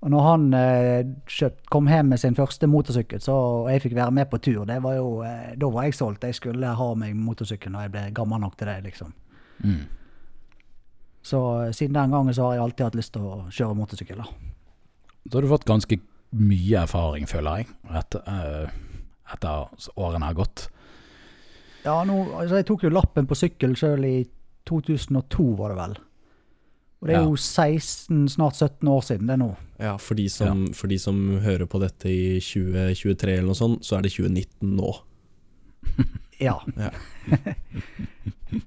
[0.00, 3.94] Og når han eh, kjøpt, kom hjem med sin første motorsykkel, så og jeg fikk
[3.98, 6.24] være med på tur, det var jo, eh, da var jeg solgt.
[6.24, 9.12] Jeg skulle ha meg motorsykkel når jeg ble gammel nok til det, liksom.
[9.60, 9.82] mm.
[11.22, 14.20] Så eh, siden den gangen så har jeg alltid hatt lyst til å kjøre motorsykkel.
[14.22, 14.28] da.
[15.26, 15.98] da har du fått ganske
[16.32, 17.68] mye erfaring, føler jeg,
[18.00, 18.70] etter, eh,
[19.34, 20.68] etter årene har gått.
[21.84, 24.14] Ja, nå, altså jeg tok jo lappen på sykkel sjøl i
[24.68, 25.94] 2002, var det vel.
[27.00, 27.28] Og det er Ja.
[27.30, 29.56] jo 16, snart 17 år siden det er nå.
[29.80, 33.80] ja for, de som, for de som hører på dette i 2023 eller noe sånt,
[33.88, 34.90] så er det 2019 nå.
[36.40, 36.58] ja.
[36.76, 36.90] Ja.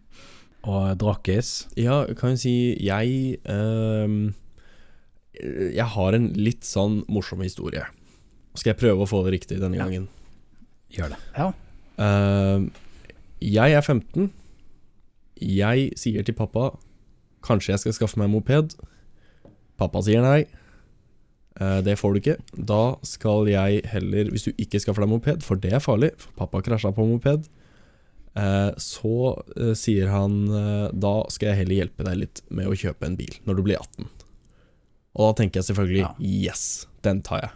[0.64, 2.54] Og Drakis, Ja, kan jeg si
[2.86, 4.34] Jeg ehm,
[5.44, 7.84] Jeg har en litt sånn morsom historie.
[8.56, 9.86] Skal jeg prøve å få det riktig denne Ja.
[9.88, 10.08] gangen?
[10.94, 11.18] gjør det.
[11.38, 11.52] ja.
[11.98, 12.72] Ehm,
[13.42, 14.30] jeg er 15.
[15.42, 16.78] Jeg sier til pappa
[17.44, 18.76] Kanskje jeg skal skaffe meg moped.
[19.78, 20.46] Pappa sier nei.
[21.60, 22.38] Eh, det får du ikke.
[22.56, 26.32] Da skal jeg heller, hvis du ikke skaffer deg moped, for det er farlig, for
[26.38, 27.63] pappa krasja på moped, eh,
[28.82, 29.12] så
[29.58, 33.18] eh, sier han eh, da skal jeg heller hjelpe deg litt med å kjøpe en
[33.20, 34.08] bil når du blir 18.
[35.14, 36.14] Og da tenker jeg selvfølgelig Ja.
[36.50, 36.64] yes,
[37.06, 37.52] den tar jeg.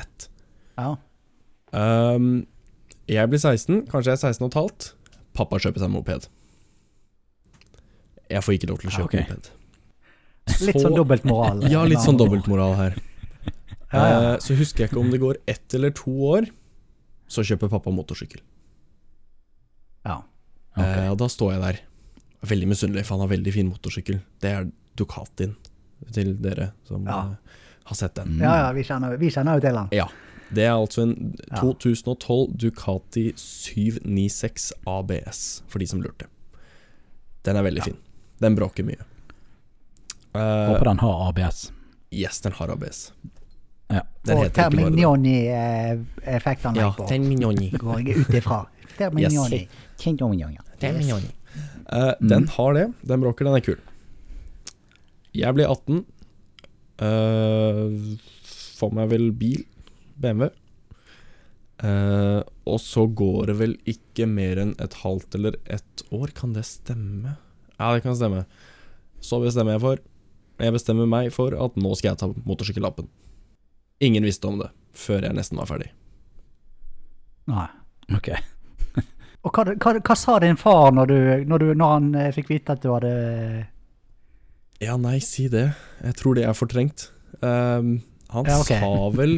[0.00, 0.28] Lett.
[0.76, 0.96] ja.
[1.76, 2.46] Um,
[3.06, 4.86] jeg blir 16, kanskje jeg er 16 og et halvt.
[5.36, 6.24] Pappa kjøper seg moped.
[8.32, 9.16] Jeg får ikke lov til å Ja, kjøpe ok.
[9.20, 9.50] moped.
[10.66, 11.64] Litt sånn dobbeltmoral.
[11.70, 12.96] Ja, litt sånn dobbeltmoral her.
[13.92, 14.16] Ja, ja.
[14.18, 16.48] Uh, så husker jeg ikke om det går ett eller to år,
[17.30, 18.42] så kjøper pappa motorsykkel.
[20.06, 20.18] Ja.
[20.76, 21.04] Okay.
[21.04, 21.76] Eh, og da står jeg der,
[22.46, 24.18] veldig misunnelig, for han har veldig fin motorsykkel.
[24.42, 24.64] Det er
[24.96, 25.54] Ducatin,
[26.12, 27.18] til dere som Ja.
[27.20, 27.34] eh,
[27.86, 28.36] har sett den.
[28.38, 29.88] Ja, ja, vi kjenner, vi kjenner jo til den.
[29.92, 30.06] Ja.
[30.52, 31.56] Det er altså en Ja.
[31.60, 36.26] 2012 Ducati 796 ABS, for de som lurte.
[37.42, 37.84] Den er veldig Ja.
[37.84, 37.96] fin.
[38.40, 39.00] Den bråker mye.
[40.34, 41.72] Eh, Håper den har ABS.
[42.12, 43.12] yes, den har ABS.
[43.90, 44.00] Ja.
[44.24, 44.52] Den Og.
[44.52, 47.70] Termignoni-effektene Ja, Terminioni.
[47.78, 48.66] Går jeg ut ifra.
[51.92, 52.86] Eh, Den har det.
[53.02, 53.80] Den bråker, den er kul.
[55.36, 56.04] Jeg blir 18.
[56.96, 58.16] Uh,
[58.78, 59.64] får meg vel bil.
[60.16, 60.48] BMW.
[61.76, 66.32] Uh, og så går det vel ikke mer enn et halvt eller ett år.
[66.36, 67.36] Kan det stemme?
[67.76, 68.46] Ja, det kan stemme.
[69.20, 70.00] Så bestemmer jeg for
[70.60, 73.10] Jeg bestemmer meg for at nå skal jeg ta motorsykkellappen.
[74.00, 75.90] Ingen visste om det før jeg nesten var ferdig.
[77.50, 77.68] Nei.
[78.16, 78.30] Ok.
[79.44, 81.18] Og hva, hva, hva sa din far når, du,
[81.50, 83.12] når, du, når han eh, fikk vite at du hadde
[84.82, 85.68] Ja, nei, si det.
[86.02, 87.10] Jeg tror det er fortrengt.
[87.40, 88.00] Um,
[88.32, 88.80] han Ja, okay.
[88.80, 89.34] sa vel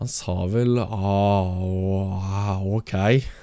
[0.00, 2.94] Han sa vel ah, ok.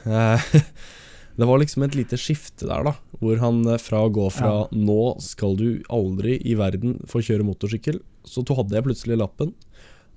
[0.06, 0.38] Uh,
[1.40, 2.92] Det var liksom et lite skifte der, da.
[3.22, 7.46] Hvor han eh, fra å gå fra 'nå skal du aldri i verden få kjøre
[7.48, 9.54] motorsykkel', så hadde jeg plutselig lappen.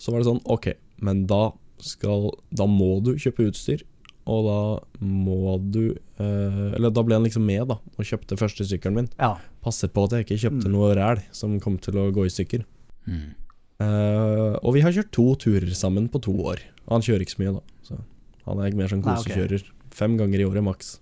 [0.02, 3.86] Så var det sånn Ok, men da skal Da må du kjøpe utstyr.
[4.30, 4.58] Og da
[5.02, 9.08] må du eh, Eller da ble han liksom med, da, og kjøpte første sykkelen min.
[9.18, 9.32] Ja.
[9.64, 12.62] Passet på at jeg ikke kjøpte noe ræl som kom til å gå i stykker.
[13.10, 13.34] Mm.
[13.82, 16.62] Eh, og vi har kjørt to turer sammen på to år.
[16.90, 17.62] Han kjører ikke så mye, da.
[17.88, 17.98] Så
[18.46, 19.32] han er mer sånn Nei, Okay.
[19.34, 19.66] kosekjører.
[19.92, 20.98] Fem ganger i året maks.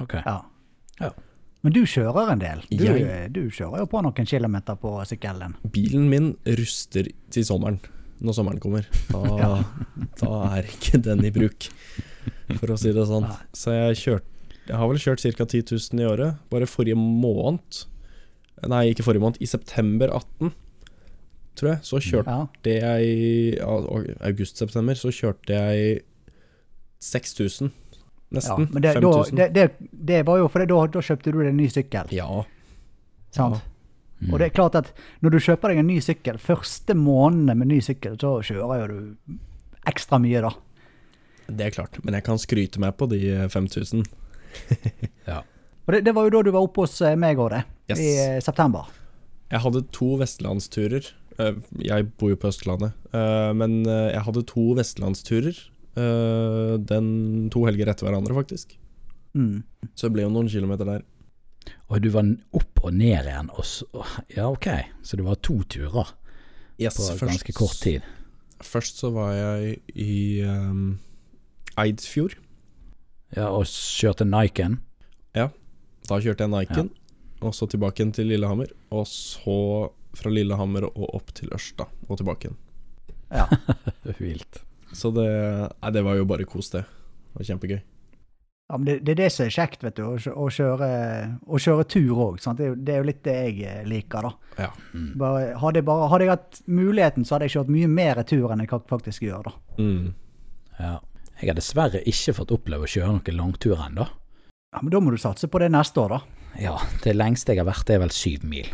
[0.00, 0.14] Ok.
[0.24, 0.38] ja.
[1.00, 1.10] Ja.
[1.62, 2.62] Men du kjører en del.
[2.70, 5.54] Du, Jeg- du kjører jo på noen kilometer på sykkelen.
[5.70, 7.78] Bilen min ruster til sommeren,
[8.20, 8.86] når sommeren kommer.
[9.10, 9.50] Da, Ja.
[10.20, 11.68] da er ikke den i bruk,
[12.60, 13.26] for å si det sånn.
[13.56, 14.26] Så jeg kjørt
[14.68, 15.44] Jeg har vel kjørt ca.
[15.48, 16.36] 10 000 i året.
[16.52, 17.84] Bare forrige måned
[18.68, 19.38] Nei, ikke forrige måned.
[19.40, 20.50] I september 18,
[21.56, 22.42] tror jeg, så kjørte Ja.
[22.68, 23.76] jeg ja,
[24.28, 26.02] August-september, så kjørte jeg
[27.00, 27.70] 6000.
[27.70, 28.68] Ja, Nesten.
[28.70, 29.36] men det, da, 5000.
[29.40, 29.64] det, det,
[30.12, 32.12] det var jo fordi da, da kjøpte du deg en ny sykkel.
[32.14, 32.28] Ja.
[33.34, 33.64] Sant?
[34.20, 34.32] Mm.
[34.34, 34.90] Og det er klart at
[35.24, 38.88] når du kjøper deg en ny sykkel, første månedene med ny sykkel, så kjører jo
[38.90, 39.38] du
[39.88, 40.50] ekstra mye, da.
[41.50, 41.96] Det er klart.
[42.04, 44.04] Men jeg kan skryte meg på de 5000.
[45.30, 45.40] Ja.
[45.86, 47.60] Og det, det var jo da du var oppe hos eh, meg og det.
[47.90, 48.00] Yes.
[48.02, 48.88] I eh, september.
[49.50, 51.06] Jeg hadde to vestlandsturer.
[51.38, 52.92] Eh, Jeg bor jo på Østlandet,
[53.56, 55.56] men jeg hadde to vestlandsturer.
[56.90, 57.08] Den
[57.50, 58.76] to helger etter hverandre, faktisk.
[59.34, 59.62] Mm.
[59.94, 61.02] Så det ble jo noen kilometer der.
[61.88, 63.86] Og du var opp og ned igjen, og så
[64.36, 64.68] Ja, ok.
[65.02, 66.14] Så det var to turer
[66.80, 68.04] Yes, på ganske kort tid.
[68.64, 70.98] Først så var jeg i um,
[71.80, 72.38] Eidsfjord.
[73.36, 74.80] Ja, og kjørte Niken.
[76.10, 76.88] Da kjørte jeg Niken,
[77.44, 78.72] og så tilbake igjen til Lillehammer.
[78.90, 79.58] Og så
[80.18, 82.58] fra Lillehammer og opp til Ørsta og tilbake igjen.
[83.30, 83.46] Ja.
[84.18, 84.64] Vilt.
[84.90, 85.28] Så det,
[85.76, 86.82] nei, det var jo bare kos, det.
[86.82, 87.78] Det var kjempegøy.
[88.70, 90.04] Ja, men det, det er det som er kjekt, vet du.
[90.06, 90.88] Å, å, kjøre,
[91.42, 92.36] å kjøre tur òg.
[92.54, 94.58] Det, det er jo litt det jeg eh, liker, da.
[94.62, 94.68] Ja.
[94.94, 95.08] Mm.
[95.18, 98.52] Bare, hadde, jeg bare, hadde jeg hatt muligheten, så hadde jeg kjørt mye mer tur
[98.54, 99.80] enn jeg faktisk gjør, da.
[99.80, 100.12] Mm.
[100.78, 100.92] Ja.
[101.40, 104.06] Jeg har dessverre ikke fått oppleve å kjøre noen langtur ennå.
[104.70, 106.46] Ja, Men da må du satse på det neste år, da.
[106.62, 108.70] Ja, det lengste jeg har vært, det er vel syv mil.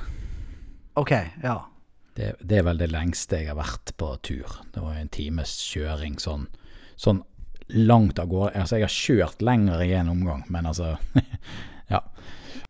[1.01, 1.57] OK, ja.
[2.17, 4.59] Det, det er vel det lengste jeg har vært på tur.
[4.75, 6.45] Det var jo en times kjøring sånn,
[7.01, 7.23] sånn
[7.69, 8.53] langt av gårde.
[8.61, 10.97] Altså, jeg har kjørt lenger i en omgang, men altså
[11.91, 12.01] Ja.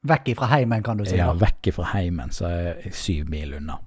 [0.06, 1.16] Vekk ifra heimen, kan du si.
[1.18, 3.78] Ja, vekk fra heimen, så er jeg syv mil unna.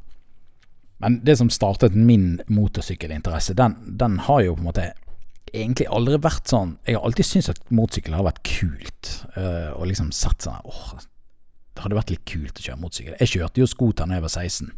[1.00, 4.88] Men det som startet min motorsykkelinteresse, den, den har jo på en måte
[5.54, 9.14] egentlig aldri vært sånn Jeg har alltid syntes at motorsykkel har vært kult.
[9.38, 10.92] øh, og liksom sett sånn åh,
[11.74, 13.16] det hadde vært litt kult å kjøre motorsykkel.
[13.22, 14.74] Jeg kjørte jo scooter da jeg var 16.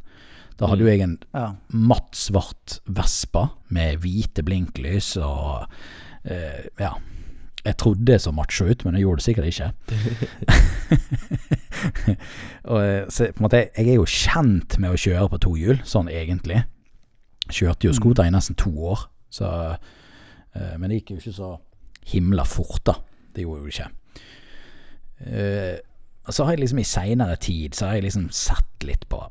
[0.61, 1.47] Da hadde jo jeg en Ja.
[1.73, 5.65] matt svart Vespa med hvite blinklys og
[6.25, 6.93] eh, Ja.
[7.61, 9.67] Jeg trodde det så macho ut, men jeg gjorde det sikkert ikke.
[12.71, 15.53] og, eh, så på en måte, jeg er jo kjent med å kjøre på to
[15.59, 16.63] hjul, sånn egentlig.
[17.53, 19.51] Kjørte jo scooter i nesten to år, så,
[20.57, 21.51] eh, men det gikk jo ikke så
[22.15, 22.97] himla fort, da.
[23.35, 23.89] Det gjorde jo ikke.
[25.21, 25.77] Eh,
[26.33, 29.21] så har jeg liksom i seinere tid så har jeg liksom sett litt på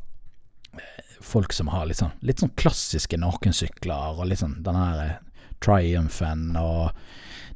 [1.20, 5.18] folk som har litt sånn, litt sånn klassiske nakensykler, og litt sånn den her eh,
[5.60, 6.92] Triumphen og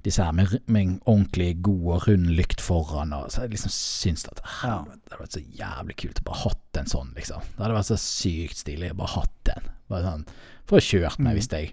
[0.05, 3.73] disse her med, med en ordentlig god og rund lykt foran, og så jeg liksom
[3.73, 4.51] syntes at Ja.
[4.85, 7.41] helvete, det hadde vært så jævlig kult å bare hatt en sånn, liksom.
[7.55, 9.71] Det hadde vært så sykt stilig å bare hatt en.
[9.89, 10.27] Bare sånn,
[10.69, 11.73] for å kjørt meg hvis jeg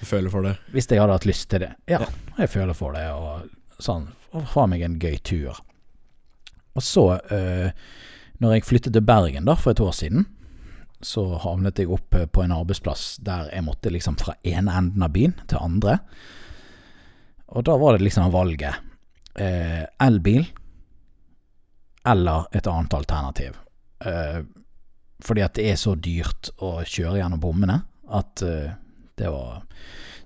[0.00, 0.54] Du føler for det?
[0.72, 1.74] hvis jeg hadde hatt lyst til det.
[1.92, 1.98] Ja,
[2.38, 3.50] jeg føler for det, og
[3.82, 5.60] sånn, og ha meg en gøy tur.
[6.76, 7.72] Og så, eh,
[8.40, 10.24] når jeg flyttet til Bergen da, for et år siden,
[11.00, 15.02] så havnet jeg opp eh, på en arbeidsplass der jeg måtte liksom fra ene enden
[15.06, 15.98] av byen til andre.
[17.54, 18.74] Og da var det liksom valget.
[19.38, 20.44] Eh, elbil
[22.08, 23.56] eller et annet alternativ.
[24.04, 24.40] Eh,
[25.24, 27.80] fordi at det er så dyrt å kjøre gjennom bommene
[28.14, 28.70] at eh,
[29.18, 29.62] det var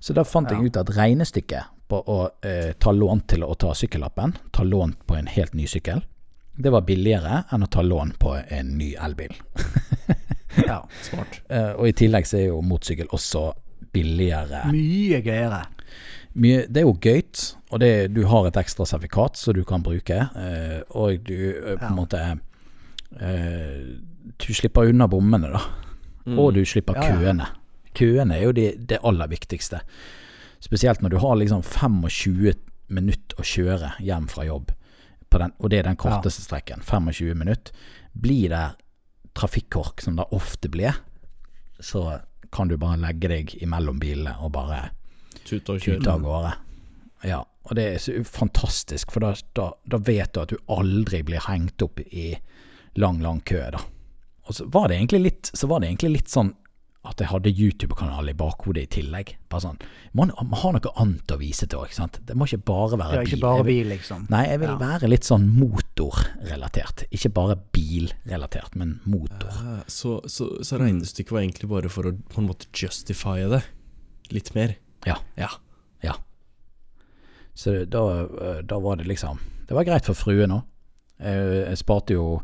[0.03, 0.57] Så da fant Ja.
[0.59, 4.93] jeg ut at regnestykket på å eh, ta lån til å ta sykkellappen, ta lån
[5.07, 6.01] på en helt ny sykkel,
[6.59, 9.33] det var billigere enn å ta lån på en ny elbil.
[10.69, 10.79] ja.
[11.05, 11.39] Smart.
[11.49, 13.45] Uh, og i tillegg så er jo motorsykkel også
[13.93, 14.63] billigere.
[14.73, 15.63] Mye gøyere.
[16.33, 19.83] Mye, det er jo gøyt, og det, du har et ekstra sertifikat som du kan
[19.85, 21.89] bruke, Uh, og du uh, på Ja.
[21.91, 22.21] en måte
[23.21, 23.81] eh,
[24.39, 25.61] Du slipper unna bommene, da.
[26.25, 26.39] Mm.
[26.39, 27.17] Og du slipper Ja, ja.
[27.17, 27.47] køene.
[27.93, 29.81] Køene er jo det, det aller viktigste.
[30.63, 32.53] Spesielt når du har liksom 25
[32.87, 34.71] minutter å kjøre hjem fra jobb,
[35.29, 37.73] på den, og det er den korteste strekken, 25 minutter.
[38.13, 38.63] Blir det
[39.37, 40.93] trafikkork, som det ofte blir,
[41.79, 42.19] så
[42.53, 44.91] kan du bare legge deg imellom bilene og bare
[45.47, 46.53] tute av gårde.
[47.25, 51.23] Ja, og det er så fantastisk, for da, da, da vet du at du aldri
[51.25, 52.33] blir hengt opp i
[52.99, 53.81] lang, lang kø, da.
[54.43, 56.51] Og så var det egentlig litt, så var det egentlig litt sånn
[57.05, 59.33] at jeg hadde YouTube-kanal i bakhodet i tillegg.
[59.51, 59.79] Bare sånn,
[60.15, 62.19] Man man har noe annet å vise til òg, ikke sant.
[62.25, 63.27] Det må ikke bare være bil.
[63.33, 64.27] ikke bare bil, liksom.
[64.29, 64.77] Nei, jeg vil Ja.
[64.77, 67.03] være litt sånn motorrelatert.
[67.11, 69.49] Ikke bare bilrelatert, men motor.
[69.51, 73.63] Ja, Så, så, så regnestykket var egentlig bare for å på en måte justifye det
[74.31, 74.75] litt mer?
[75.05, 75.17] Ja.
[75.37, 75.49] Ja.
[76.03, 76.13] Ja.
[77.55, 80.63] Så da, eh, da var det liksom Det var greit for fruen òg.
[81.19, 82.41] Jeg, jeg sparte jo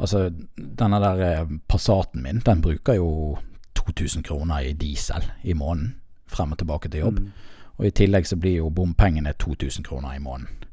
[0.00, 0.26] Altså,
[0.58, 3.38] denne der eh, Passaten min, den bruker jo
[3.84, 5.94] 2000 kroner i diesel i måneden.
[6.26, 7.20] Frem og tilbake til jobb.
[7.20, 7.32] Mm.
[7.76, 10.64] Og i tillegg så blir jo bompengene 2000 kroner i måneden.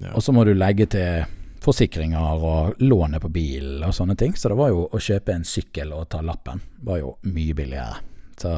[0.00, 0.14] Ja.
[0.14, 1.24] Og så må du legge til
[1.60, 4.36] forsikringer og lånet på bilen og sånne ting.
[4.36, 8.00] Så det var jo å kjøpe en sykkel og ta lappen var jo mye billigere.
[8.40, 8.54] Så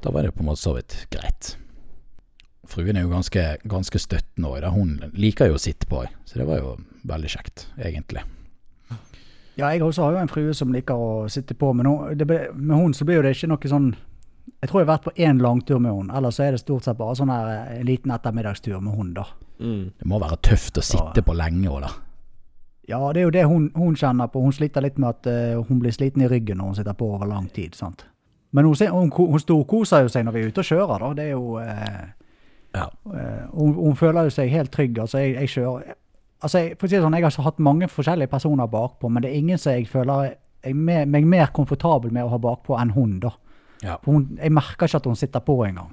[0.00, 1.56] da var det på en måte så vidt greit.
[2.70, 4.68] Fruen er jo ganske, ganske støttende òg.
[4.70, 6.76] Hun liker jo å sitte på, så det var jo
[7.10, 8.22] veldig kjekt, egentlig.
[9.58, 12.26] Ja, jeg også har jo en frue som liker å sitte på, men hun, det,
[12.28, 13.88] ble- med hun så blir jo det ikke noe sånn
[14.62, 16.84] Jeg tror jeg har vært på én langtur med hun, ellers så er det stort
[16.84, 19.24] sett bare sånn her eh, en liten ettermiddagstur med hun, da.
[19.60, 19.90] Mm.
[19.98, 21.26] Det må være tøft å sitte Ja.
[21.26, 21.90] på lenge òg, da.
[22.88, 24.40] Ja, det er jo det hun, hun kjenner på.
[24.42, 27.06] Hun sliter litt med at uh, hun blir sliten i ryggen når hun sitter på
[27.14, 27.74] over lang tid.
[27.78, 28.02] sant?
[28.52, 31.10] Men hun, hun, hun storkoser jo seg når vi er ute og kjører, da.
[31.14, 32.08] Det er jo uh,
[32.74, 32.88] Ja.
[33.54, 34.98] hun, hun føler jo seg helt trygg.
[34.98, 35.94] Altså, jeg, jeg kjører
[36.40, 39.24] Altså, jeg, for å si det sånn, jeg har hatt mange forskjellige personer bakpå, men
[39.24, 42.38] det er ingen som jeg føler jeg er mer, meg mer komfortabel med å ha
[42.40, 43.32] bakpå enn hun, da.
[43.80, 43.96] Ja.
[44.04, 45.92] For hun, jeg merker ikke at hun sitter på engang.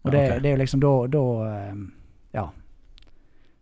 [0.00, 0.40] Og det, Ja, okay.
[0.40, 1.80] det er jo liksom da, da eh,
[2.38, 2.48] Ja.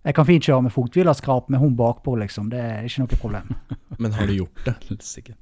[0.07, 2.49] Jeg kan fint kjøre med fothvilerskrap med hun bakpå, liksom.
[2.53, 3.55] Det er ikke noe problem.
[4.03, 4.77] Men har du gjort det?
[5.05, 5.37] Sikkert.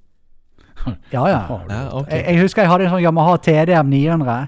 [1.13, 1.41] Ja, ja.
[1.69, 2.19] Ja, okay.
[2.19, 4.39] Jeg, jeg husker jeg hadde en sånn Yamaha TDM 900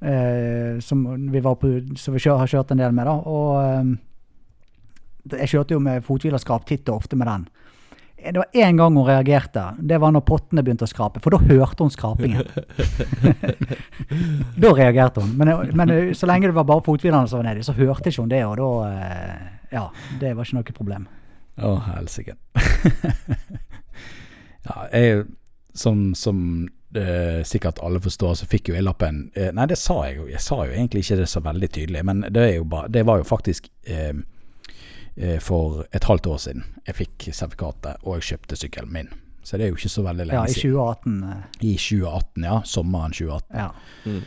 [0.00, 3.08] eh, som vi, var på, som vi kjør, har kjørt en del med.
[3.08, 3.96] da, og eh,
[5.32, 7.46] Jeg kjørte jo med fothvilerskrap titt og ofte med den.
[8.16, 9.62] Det var én gang hun reagerte.
[9.78, 12.46] Det var når pottene begynte å skrape, for da hørte hun skrapingen.
[14.62, 15.34] da reagerte hun.
[15.38, 18.32] Men, men så lenge det var bare fothvilene som var nedi, så hørte ikke hun
[18.32, 19.84] det, og da eh, Ja,
[20.20, 21.06] det var ikke noe problem.
[21.56, 22.36] Å, helsike.
[24.66, 25.26] ja, jeg,
[25.76, 26.38] som, som
[26.96, 30.30] eh, sikkert alle forstår, så fikk jo jeg lappen eh, Nei, det sa jeg jo.
[30.30, 33.28] Jeg sa jo egentlig ikke det så veldig tydelig, men det, bare, det var jo
[33.28, 34.24] faktisk eh, eh,
[35.40, 39.08] for et halvt år siden jeg fikk sertifikatet, og jeg kjøpte sykkelen min.
[39.46, 40.74] Så det er jo ikke så veldig Ja, lenge i siden.
[40.74, 41.22] 2018.
[41.30, 42.56] eh, I 2018, ja.
[42.66, 43.56] Sommeren 2018.
[43.56, 43.70] Ja.
[44.04, 44.22] Mm.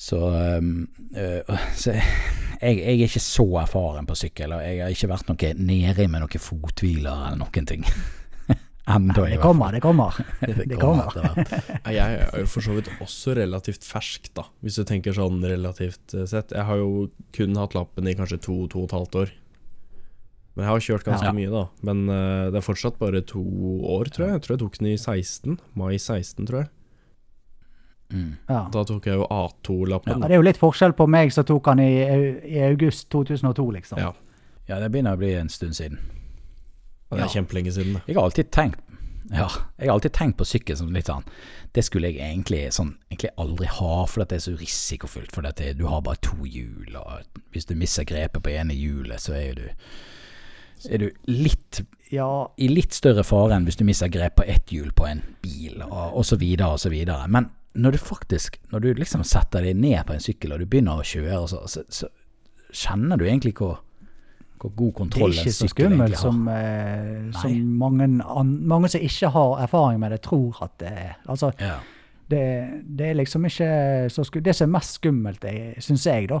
[0.00, 0.18] Så,
[1.16, 2.02] øh, så jeg,
[2.60, 6.24] jeg er ikke så erfaren på sykkel, og jeg har ikke vært noe nedi med
[6.24, 7.84] noen fothviler eller noen ting.
[8.90, 10.16] Enda, Det kommer, det kommer.
[10.40, 11.12] Det det kommer
[11.92, 16.16] Jeg er jo for så vidt også relativt fersk, da, hvis du tenker sånn relativt
[16.16, 16.50] eh, sett.
[16.56, 19.32] Jeg har jo kun hatt lappen i kanskje to, to og et halvt år.
[20.60, 21.32] Men jeg har kjørt ganske Ja.
[21.32, 21.62] mye, da.
[21.88, 23.40] Men uh, det er fortsatt bare to
[23.88, 24.34] år, tror jeg.
[24.36, 25.56] Jeg tror jeg tok den i 16.
[25.80, 26.68] Mai 16, tror jeg.
[28.12, 28.36] Mm.
[28.50, 28.60] Ja.
[28.74, 30.18] Da tok jeg jo A2-lappen.
[30.18, 31.90] Ja, det er jo litt forskjell på meg som tok den i,
[32.50, 34.02] i august 2002, liksom.
[34.02, 34.12] Ja.
[34.68, 35.96] Ja, det begynner å bli en stund siden.
[37.10, 37.34] Og det er Ja.
[37.40, 38.02] kjempelenge siden, det.
[38.06, 38.86] Jeg har alltid tenkt
[39.30, 39.46] ja,
[39.78, 41.22] jeg har alltid tenkt på sykkel som litt sånn
[41.72, 45.30] Det skulle jeg egentlig, sånn, egentlig aldri ha, for det er så risikofylt.
[45.30, 47.22] For dette, du har bare to hjul, og
[47.54, 49.68] hvis du mister grepet på ene hjulet, så er jo du,
[50.88, 54.72] er du litt Ja, i litt større fare enn hvis du mister grep på ett
[54.74, 56.40] hjul på en bil, og, osv.,
[56.78, 57.28] så videre så.
[57.30, 60.66] Men når du faktisk, når du liksom setter deg ned på en sykkel og du
[60.66, 62.08] begynner å kjøre, så, så, så
[62.72, 63.78] kjenner du egentlig hvor,
[64.58, 66.24] hvor god det er kontroll ikke en så sykkel skummelt egentlig har.
[66.26, 68.08] som, eh, som mange,
[68.40, 71.14] an, mange som ikke har erfaring med det, tror at det er.
[71.30, 71.76] Altså, Ja.
[72.30, 72.42] det,
[72.98, 73.70] det er liksom ikke
[74.10, 74.44] så skummelt.
[74.50, 75.46] Det som er mest skummelt,
[75.78, 76.40] syns jeg, da,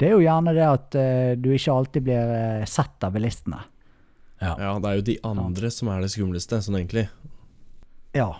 [0.00, 3.60] det er jo gjerne det at uh, du ikke alltid blir eh, sett av bilistene.
[4.40, 4.54] Ja.
[4.56, 7.04] Ja, det er jo de andre som er det skumleste, sånn egentlig.
[8.16, 8.30] Ja.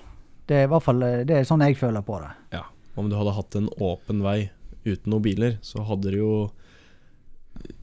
[0.48, 2.30] Det er i hvert fall eh, det er sånn jeg føler på det.
[2.56, 2.64] Ja.
[2.98, 4.38] Om du hadde hatt en åpen vei
[4.86, 6.48] uten noen biler, så hadde det jo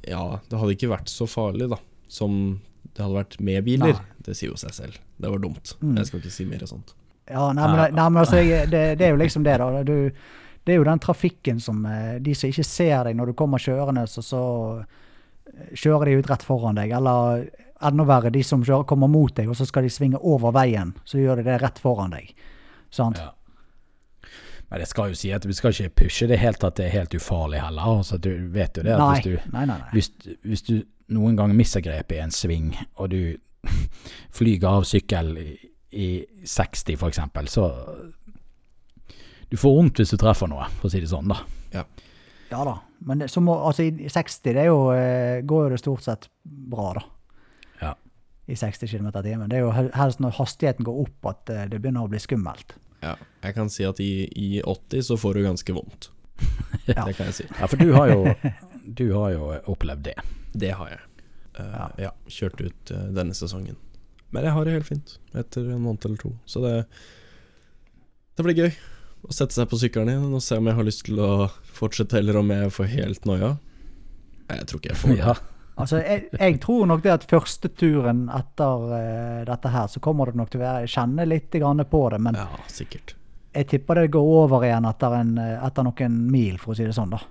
[0.07, 1.77] Ja, det hadde ikke vært så farlig, da,
[2.09, 2.57] som
[2.97, 3.93] det hadde vært med biler.
[3.93, 4.23] Nei.
[4.25, 4.97] Det sier jo seg selv.
[5.21, 5.75] Det var dumt.
[5.83, 5.99] Mm.
[5.99, 6.97] Jeg skal ikke si mer sånt.
[7.29, 9.83] Ja, nei, men, nei, men altså, jeg, det, det er jo liksom det, da.
[9.85, 10.09] Du,
[10.67, 13.61] det er jo den trafikken som eh, De som ikke ser deg når du kommer
[13.61, 14.41] kjørende, så, så
[14.81, 16.91] eh, kjører de ut rett foran deg.
[16.97, 17.47] Eller
[17.87, 20.91] enda verre, de som kjører, kommer mot deg, og så skal de svinge over veien.
[21.07, 22.33] Så gjør de det rett foran deg.
[22.91, 23.21] Sant?
[23.21, 23.31] Ja.
[24.67, 26.95] Men det skal jo si at vi skal ikke pushe det helt at det er
[26.97, 27.87] helt ufarlig heller.
[28.01, 29.79] Altså, du vet jo det at Nei, hvis du nei, nei.
[29.93, 30.11] hvis,
[30.43, 30.73] hvis du
[31.15, 33.21] noen gang mister grepet i en sving, og du
[34.37, 35.49] flyger av sykkel i,
[35.95, 36.09] i
[36.43, 37.69] 60 for eksempel, så
[39.49, 41.41] Du får vondt hvis du treffer noe, for å si det sånn, da.
[42.49, 42.79] Ja da.
[42.99, 46.03] Men det, så må, altså, i 60 det er jo, eh, går jo det stort
[46.05, 47.03] sett bra, da.
[47.81, 47.93] Ja.
[48.47, 49.49] I 60 km i timen.
[49.51, 52.77] Det er jo helst når hastigheten går opp at eh, det begynner å bli skummelt.
[53.03, 56.11] Ja, jeg kan si at i, i 80 så får du ganske vondt.
[56.87, 57.03] Ja.
[57.03, 57.45] Det kan jeg si.
[57.51, 58.51] Ja, for du har jo,
[58.95, 60.13] du har jo opplevd det.
[60.55, 61.01] Det har jeg.
[61.57, 61.87] Uh, Ja.
[61.99, 62.11] ja.
[62.31, 63.75] kjørt ut uh, denne sesongen.
[64.31, 66.31] Men jeg har det helt fint etter en måned eller to.
[66.47, 66.71] Så det,
[68.39, 68.71] det blir gøy
[69.25, 72.19] å sette seg på sykkelen igjen og se om jeg har lyst til å fortsette,
[72.19, 73.55] eller om jeg får helt noia.
[74.47, 75.21] Jeg tror ikke jeg får det.
[75.21, 75.35] Ja.
[75.77, 80.31] Altså, jeg, jeg tror nok det at første turen etter uh, dette her, så kommer
[80.31, 83.13] det nok til å være kjenne litt grann på det, men Ja, sikkert.
[83.53, 86.87] jeg tipper det går over igjen etter, en, eh, etter noen mil, for å si
[86.87, 87.21] det sånn, da.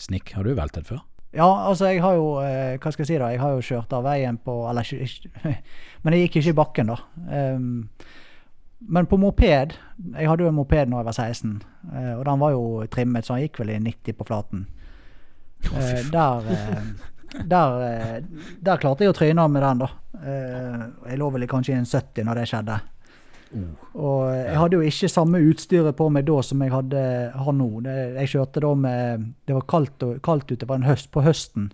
[0.00, 1.02] Snikk, har du veltet før?
[1.36, 3.28] Ja, altså jeg har jo uh, Hva skal jeg si, da?
[3.34, 5.50] Jeg har jo kjørt av veien på Eller ikke, ikke
[6.06, 6.96] Men jeg gikk ikke i bakken, da.
[7.36, 7.74] Ehm,
[8.80, 9.72] men på moped
[10.14, 11.62] Jeg hadde jo en moped da jeg var 16,
[11.92, 14.66] eh, og den var jo trimmet, så han gikk vel i 90 på flaten.
[15.72, 16.84] Oh, der eh,
[17.44, 18.22] der,
[18.64, 19.88] der klarte jeg å tryne med den, da.
[21.10, 22.76] Jeg lå vel kanskje i en 70 når det skjedde.
[23.98, 27.02] Og jeg hadde jo ikke samme utstyret på meg da som jeg hadde,
[27.36, 27.68] har nå.
[27.84, 31.68] Jeg kjørte da med Det var kaldt, kaldt ute på, en høst, på høsten.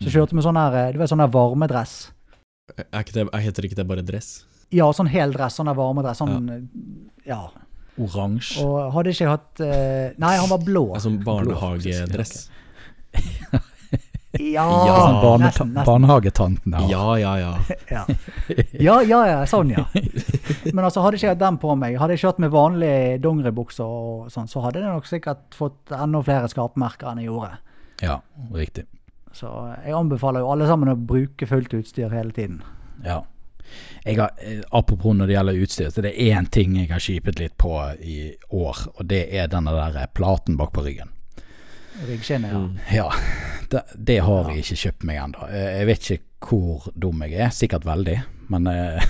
[0.00, 1.94] Så jeg kjørte med sånn her, det var sånn her varmedress.
[2.78, 4.32] Er ikke det, er- heter ikke det bare dress?
[4.72, 6.18] Ja, sånn hel dress, sånn varmedress.
[6.22, 6.68] Sånn,
[7.28, 7.42] ja.
[8.00, 8.62] Oransje?
[8.64, 10.86] Og hadde ikke hatt eh, Nei, han var blå.
[10.96, 12.48] Altså barnehagedress?
[14.40, 15.72] Ja, Ja, Sånn barne, nesten.
[15.74, 15.84] nesten.
[15.84, 16.86] barnehagetanten har.
[16.88, 17.50] Ja, ja, ja.
[17.90, 18.04] Ja.
[18.80, 19.84] ja, ja, ja, sånn ja.
[20.72, 23.84] Men altså, hadde ikke jeg hatt den på meg, hadde jeg kjørt med vanlige dongeribukser
[23.84, 27.50] og sånn, så hadde jeg nok sikkert fått enda flere skarpmerker enn jeg gjorde.
[28.00, 28.16] Ja,
[28.56, 28.86] riktig.
[29.36, 29.50] Så
[29.84, 32.62] jeg anbefaler jo alle sammen å bruke fullt utstyr hele tiden.
[33.04, 33.20] Ja.
[34.04, 36.98] Jeg har, eh, apropos når det gjelder utstyr, så det er én ting jeg har
[37.00, 37.70] skipet litt på
[38.02, 41.10] i år, og det er denne der platen bak på ryggen.
[42.08, 42.58] Ryggskinnet, ja.
[42.58, 42.78] Mm.
[42.90, 43.08] Ja,
[43.70, 45.48] det, det har jeg ikke kjøpt meg ennå.
[45.50, 48.16] Eh, Jeg vet ikke hvor dum jeg er, sikkert veldig,
[48.50, 49.04] men eh,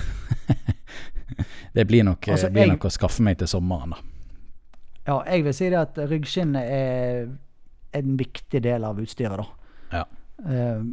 [1.74, 3.96] det blir nok, Altså, blir jeg- nok å skaffe meg til sommeren, da.
[5.06, 7.24] Ja, jeg vil si det at ryggskinnet er
[7.98, 9.46] en viktig del av utstyret, da.
[9.98, 10.04] Ja.
[10.46, 10.84] Eh,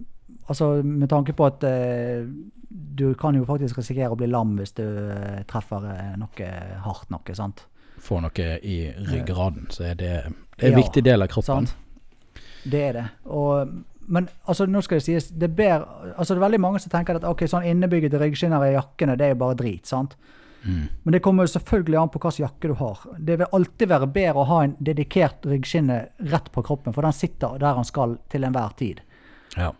[0.47, 2.25] altså med tanke på at eh,
[2.69, 6.49] du kan jo faktisk risikere å bli lam hvis du eh, treffer eh, noe
[6.85, 7.65] hardt noe, sant?
[7.99, 8.79] Får noe i
[9.11, 10.15] ryggraden, så er det,
[10.55, 11.67] det er en Ja, viktig del av kroppen.
[11.67, 12.43] Sant?
[12.69, 13.05] Det er det.
[13.25, 13.73] Og,
[14.07, 15.83] men altså, nå skal det sies, det, ber,
[16.15, 19.27] altså, det er veldig mange som tenker at ok, sånn innebygget ryggskinner i jakkene, det
[19.27, 19.89] er jo bare drit.
[19.89, 20.15] sant?
[20.63, 20.87] Mm.
[21.03, 23.03] Men det kommer jo selvfølgelig an på hvilken jakke du har.
[23.17, 25.99] Det vil alltid være bedre å ha en dedikert ryggskinne
[26.31, 29.03] rett på kroppen, for den sitter der den skal til enhver tid.
[29.55, 29.71] Ja.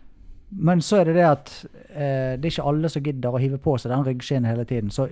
[0.50, 1.52] Men så er det det at
[1.94, 4.92] eh, det er ikke alle som gidder å hive på seg den ryggskinnen hele tiden.
[4.94, 5.06] Så,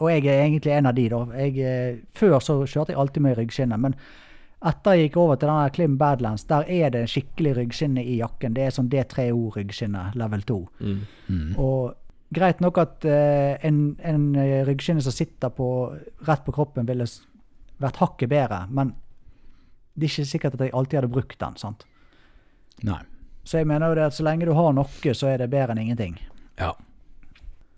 [0.00, 1.22] og jeg er egentlig en av de, da.
[1.42, 3.78] Jeg, eh, før så kjørte jeg alltid med ryggskinne.
[3.80, 3.96] Men
[4.70, 8.54] etter jeg gikk over til denne Klim Badlands, der er det skikkelig ryggskinne i jakken.
[8.54, 10.60] Det er sånn D3O-ryggskinne level 2.
[10.80, 10.98] Mm.
[11.26, 11.52] Mm.
[11.58, 15.70] Og greit nok at eh, en, en eh, ryggskinne som sitter på,
[16.28, 17.08] rett på kroppen, ville
[17.80, 18.66] vært hakket bedre.
[18.70, 18.94] Men
[19.96, 21.56] det er ikke sikkert at jeg alltid hadde brukt den.
[21.58, 21.88] sant?
[22.86, 23.02] Nei.
[23.50, 25.74] Så jeg mener jo det at så lenge du har noe, så er det bedre
[25.74, 26.14] enn ingenting.
[26.60, 26.70] Ja.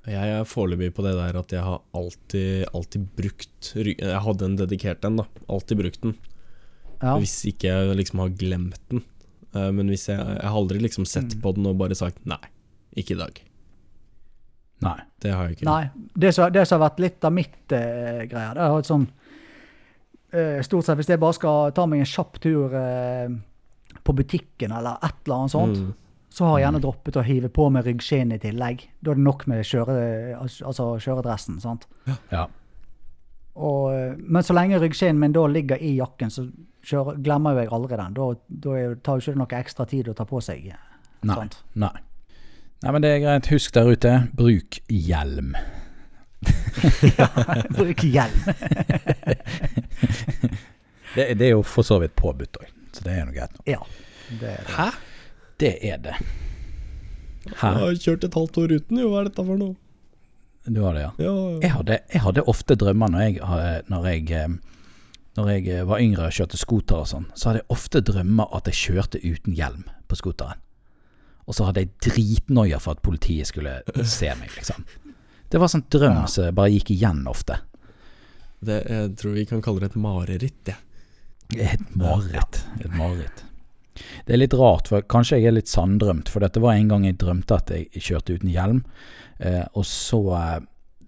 [0.04, 4.56] Jeg er foreløpig på det der at jeg har alltid, alltid brukt Jeg hadde en
[4.58, 5.26] dedikert en, da.
[5.48, 6.16] Alltid brukt den.
[7.00, 7.14] Ja.
[7.22, 9.04] Hvis ikke jeg liksom har glemt den.
[9.54, 11.40] Eh, Men hvis jeg Jeg har aldri liksom sett Mm.
[11.42, 12.40] på den og bare sagt nei,
[12.96, 13.40] ikke i dag.
[14.82, 14.98] Nei.
[15.22, 15.64] Det har jeg ikke.
[15.70, 15.90] Nei.
[16.18, 19.06] Det som, det som har vært litt av mitt eh, greie, det har vært sånn
[20.34, 23.28] eh, Stort sett hvis jeg bare skal ta meg en kjapp tur eh,
[24.04, 25.92] på butikken eller et eller annet sånt, Mm.
[26.30, 28.86] så har jeg gjerne droppet å hive på med ryggskinn i tillegg.
[29.02, 29.96] Da er det nok med kjøre,
[30.40, 31.60] altså kjøredressen.
[31.60, 31.86] sant?
[32.32, 32.46] Ja.
[33.54, 36.46] Og, men så lenge ryggskinnen min da ligger i jakken, så
[36.88, 38.14] kjører, glemmer jeg aldri den.
[38.16, 40.70] Da, da tar jo ikke det noe ekstra tid å ta på seg.
[41.22, 41.34] Nei.
[41.36, 41.58] Sant?
[41.74, 41.92] Nei.
[42.82, 43.46] Nei, men det er greit.
[43.52, 45.52] Husk der ute, bruk hjelm.
[47.18, 47.28] ja,
[47.76, 48.40] Bruk hjelm.
[51.14, 53.52] Det, det er jo for så vidt påbudt òg, så det er nå greit.
[53.58, 53.66] nok.
[53.68, 53.78] Ja.
[54.40, 54.74] Det er det.
[54.76, 54.88] Hæ?
[55.62, 56.16] Det er det.
[57.46, 59.08] Jeg har kjørt et halvt år uten, jo.
[59.10, 59.76] Hva er dette for noe?
[60.70, 61.10] Du har det, ja?
[61.18, 61.32] Ja,
[61.64, 63.40] Jeg hadde, jeg hadde ofte drømmer når jeg,
[63.90, 64.52] når jeg, eh,
[65.36, 67.26] når jeg eh, var yngre og kjørte scooter og sånn.
[67.34, 70.60] Så hadde jeg ofte drømmer at jeg kjørte uten hjelm på scooteren.
[71.50, 74.84] Og så hadde jeg dritnoia for at politiet skulle se meg, liksom.
[75.50, 76.26] Det var sånn drøm Ja.
[76.30, 77.58] som bare gikk igjen ofte.
[78.62, 80.76] det, jeg tror vi kan kalle det et mareritt, jeg.
[81.56, 82.62] Et mareritt.
[82.80, 83.44] Et mareritt.
[84.26, 86.30] Det er litt rart, for kanskje jeg er litt sanndrømt.
[86.32, 88.84] For dette var en gang jeg drømte at jeg kjørte uten hjelm.
[89.38, 90.60] Eh, og så eh,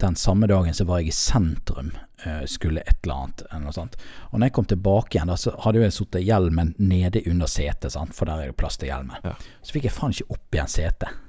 [0.02, 1.92] den samme dagen så var jeg i sentrum,
[2.26, 3.44] eh, skulle et eller annet.
[3.50, 3.96] Eller noe sånt.
[4.30, 7.94] Og når jeg kom tilbake igjen, da, så hadde jeg satt hjelmen nede under setet,
[7.94, 8.14] sant?
[8.16, 9.16] for der er det plass til hjelmen.
[9.24, 9.36] Ja.
[9.62, 11.20] Så fikk jeg faen ikke opp igjen setet.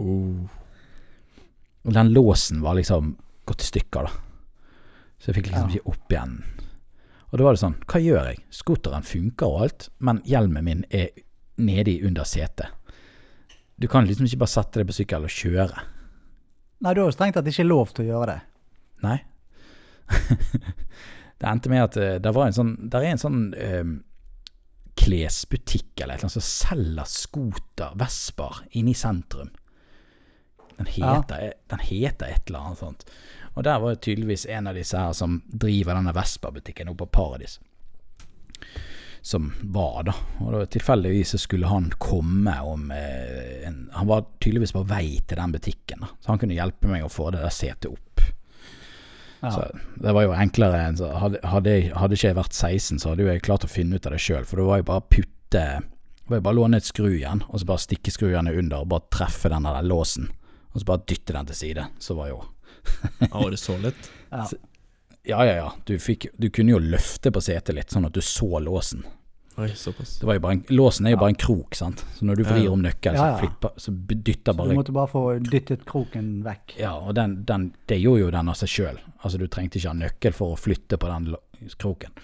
[0.00, 0.46] Oh.
[1.84, 4.70] Og den låsen var liksom gått i stykker, da.
[5.20, 5.76] Så jeg fikk liksom Ja.
[5.76, 6.38] ikke opp igjen.
[7.34, 8.42] Og da var det sånn, hva gjør jeg?
[8.54, 11.08] Scooteren funker og alt, men hjelmen min er
[11.58, 12.70] nedi under setet.
[13.74, 15.82] Du kan liksom ikke bare sette deg på sykkel og kjøre.
[16.78, 18.38] Nei, du har jo strengt tatt ikke lov til å gjøre det.
[19.02, 19.16] Nei.
[21.42, 23.82] det endte med at eh, det var en sånn Der er en sånn eh,
[25.00, 29.50] klesbutikk eller et eller annet som selger scooter, Vesper, inne i sentrum.
[30.78, 31.16] Den Ja.
[31.26, 33.04] den heter et eller annet sånt.
[33.54, 37.20] Og der var det tydeligvis en av disse her som driver denne Vespa-butikken oppe på
[37.20, 37.60] Paradis.
[39.24, 40.14] Som var, da.
[40.44, 45.20] Og da tilfeldigvis så skulle han komme om eh, en, Han var tydeligvis på vei
[45.24, 46.10] til den butikken, da.
[46.20, 48.26] Så han kunne hjelpe meg å få det der setet opp.
[49.40, 49.50] Ja.
[49.50, 49.64] Så
[50.00, 53.26] det var jo enklere enn så hadde, hadde, hadde ikke jeg vært 16, så hadde
[53.26, 54.46] jo jeg klart å finne ut av det sjøl.
[54.48, 55.64] For det var jo bare putte
[56.26, 59.50] var jo bare låne et skrugjern, og så bare stikke skrujernet under og bare treffe
[59.52, 60.30] den der låsen.
[60.72, 61.84] Og så bare dytte den til side.
[62.00, 62.40] Så var jo
[63.32, 64.10] Var det så lett?
[64.30, 64.46] Ja.
[65.24, 65.68] Ja, ja, ja.
[65.88, 69.06] Du, fikk, du kunne jo løfte på setet litt, sånn at du så låsen.
[69.56, 70.18] Oi, såpass.
[70.18, 72.02] Det var jo bare en, låsen er jo bare en krok, sant.
[72.18, 75.22] Så når du vrir om nøkkelen, så, flipper, så dytter Så du måtte bare få
[75.38, 76.74] dyttet kroken vekk.
[76.82, 78.98] Ja, og den, den, det gjorde jo den av seg sjøl.
[79.22, 81.30] Altså, du trengte ikke ha nøkkel for å flytte på den
[81.78, 82.18] kroken.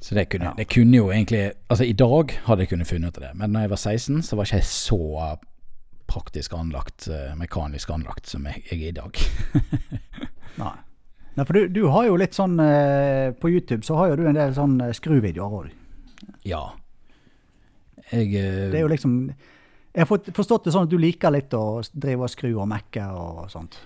[0.00, 0.54] Så det kunne, Ja.
[0.56, 3.52] det kunne jo egentlig Altså, i dag hadde jeg kunnet funnet ut av det, men
[3.52, 5.38] da jeg var 16, så var ikke jeg så
[6.08, 9.20] praktisk anlagt, eh, mekanisk anlagt som jeg, jeg er i dag.
[10.62, 10.76] Nei.
[11.36, 14.24] Nei, for du, du har jo litt sånn eh, På YouTube så har jo du
[14.26, 15.68] en del sånn eh, skruvideoer òg.
[16.48, 16.64] Ja.
[18.08, 21.78] Jeg Det er jo liksom Jeg har forstått det sånn at du liker litt å
[21.92, 23.78] drive og skru og mekke og sånt.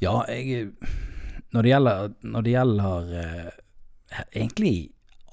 [0.00, 0.70] Ja, jeg
[1.52, 3.14] Når det gjelder, når det gjelder
[4.30, 4.74] Egentlig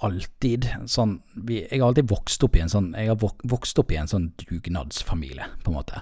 [0.02, 3.80] alltid sånn vi, Jeg har alltid vokst opp i en sånn Jeg har vok, vokst
[3.80, 6.02] opp i en sånn dugnadsfamilie, på en måte.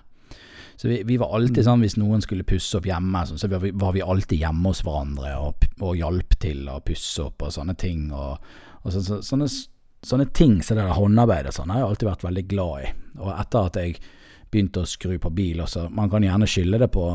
[0.79, 3.59] Så vi, vi var alltid sånn hvis noen skulle pusse opp hjemme, sånn, så var
[3.65, 7.51] vi, var vi alltid hjemme hos hverandre og, og hjalp til å pusse opp og
[7.51, 8.05] sånne ting.
[8.15, 8.37] Og,
[8.85, 9.49] og så, så, sånne,
[10.07, 12.93] sånne ting som det der håndarbeidet sånn, har jeg alltid vært veldig glad i.
[13.19, 13.99] Og etter at jeg
[14.49, 17.09] begynte å skru på bil også, man kan gjerne skylde det på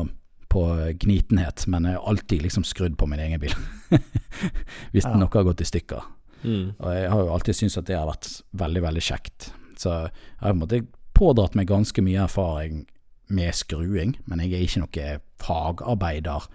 [0.55, 0.61] på
[1.03, 3.51] gnitenhet, men jeg har alltid liksom skrudd på min egen bil.
[4.93, 5.11] Hvis Ja.
[5.17, 6.05] noe har gått i stykker.
[6.45, 6.77] Mm.
[6.79, 9.49] Og jeg har jo alltid syntes at det har vært veldig, veldig kjekt.
[9.75, 10.79] Så jeg har på en måte
[11.17, 12.85] pådratt meg ganske mye erfaring
[13.27, 16.45] med skruing, men jeg er ikke noe fagarbeider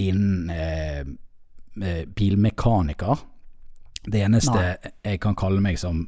[0.00, 1.04] innen eh,
[1.82, 3.26] eh, bilmekaniker.
[4.02, 4.62] Det eneste
[5.04, 6.06] jeg kan kalle meg som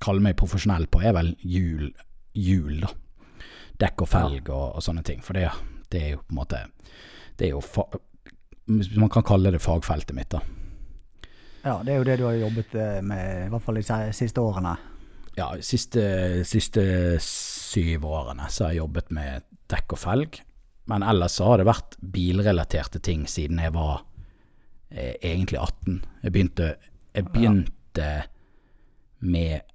[0.00, 1.90] kalle meg profesjonell på, er vel hjul,
[2.36, 2.92] hjul da.
[3.76, 5.20] Dekk og felg og, og sånne ting.
[5.24, 5.50] For det,
[5.92, 6.62] det er jo på en måte
[7.36, 7.84] Det er jo fa
[8.66, 10.40] Man kan kalle det fagfeltet mitt, da.
[11.66, 14.40] Ja, det er jo det du har jobbet eh, med, i hvert fall de siste
[14.40, 14.76] årene.
[15.36, 16.82] ja, siste, siste
[17.66, 20.40] syv årene så har jeg jobbet med dekk og felg.
[20.86, 24.04] Men ellers så har det vært bilrelaterte ting siden jeg var
[24.90, 25.96] eh, egentlig 18.
[26.22, 26.68] Jeg begynte,
[27.16, 28.10] jeg begynte
[29.26, 29.66] med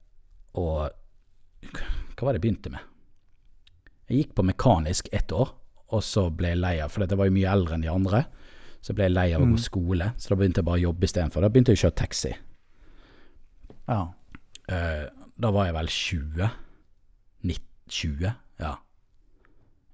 [0.55, 2.87] å Hva var det jeg begynte med?
[4.07, 5.51] Jeg gikk på mekanisk ett år,
[5.91, 8.23] og så ble jeg lei av For jeg var jo mye eldre enn de andre.
[8.81, 11.05] Så ble jeg lei av å gå skole, så da begynte jeg bare å jobbe
[11.05, 11.43] istedenfor.
[11.43, 12.31] Da begynte jeg å kjøre taxi.
[13.85, 14.01] Ja.
[14.71, 15.03] Eh,
[15.37, 16.49] da var jeg vel 20.
[17.91, 18.31] 19, 20,
[18.61, 18.75] ja.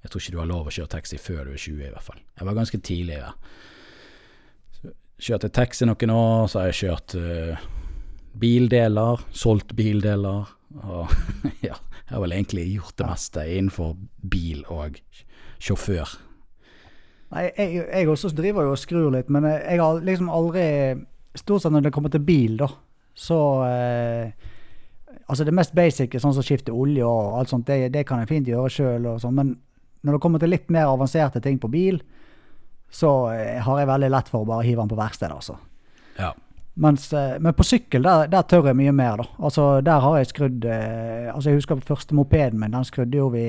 [0.03, 2.05] Jeg tror ikke du har lov å kjøre taxi før du er 20 i hvert
[2.05, 2.21] fall.
[2.37, 3.33] Jeg var ganske tidlig der.
[4.77, 4.93] Så
[5.27, 7.65] Kjørte taxi noen år, så har jeg kjørt uh,
[8.37, 10.53] bildeler, solgt bildeler.
[10.85, 11.11] Og
[11.67, 11.75] ja,
[12.05, 15.01] jeg har vel egentlig gjort det meste innenfor bil og
[15.57, 16.15] sjåfør.
[17.33, 20.67] Nei, jeg, jeg også driver jo og skrur litt, men jeg har liksom aldri
[21.37, 22.65] Stort sett når det kommer til bil, da,
[23.13, 23.35] så
[23.67, 24.47] eh,
[25.27, 28.29] Altså det mest basic, sånn som skifte olje og alt sånt, det, det kan jeg
[28.29, 29.55] fint gjøre sjøl, sånn, men
[30.07, 31.97] når det kommer til litt mer avanserte ting på bil,
[32.89, 35.57] så eh, har jeg veldig lett for å bare hive den på verkstedet, altså.
[36.17, 36.29] Ja.
[36.79, 39.25] Mens, eh, men på sykkel, der, der tør jeg mye mer, da.
[39.49, 43.27] Altså, der har jeg skrudd eh, Altså, jeg husker første mopeden min, den skrudde jo
[43.33, 43.43] vi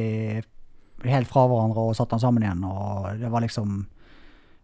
[1.06, 3.84] helt fra hverandre og satte den sammen igjen, og det var liksom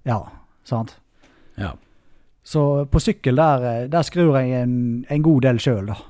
[0.08, 0.18] Ja,
[0.66, 0.96] sant.
[1.60, 1.70] ja.
[2.44, 6.00] Så på sykkel, der, der skrur jeg en, en god del sjøl, da.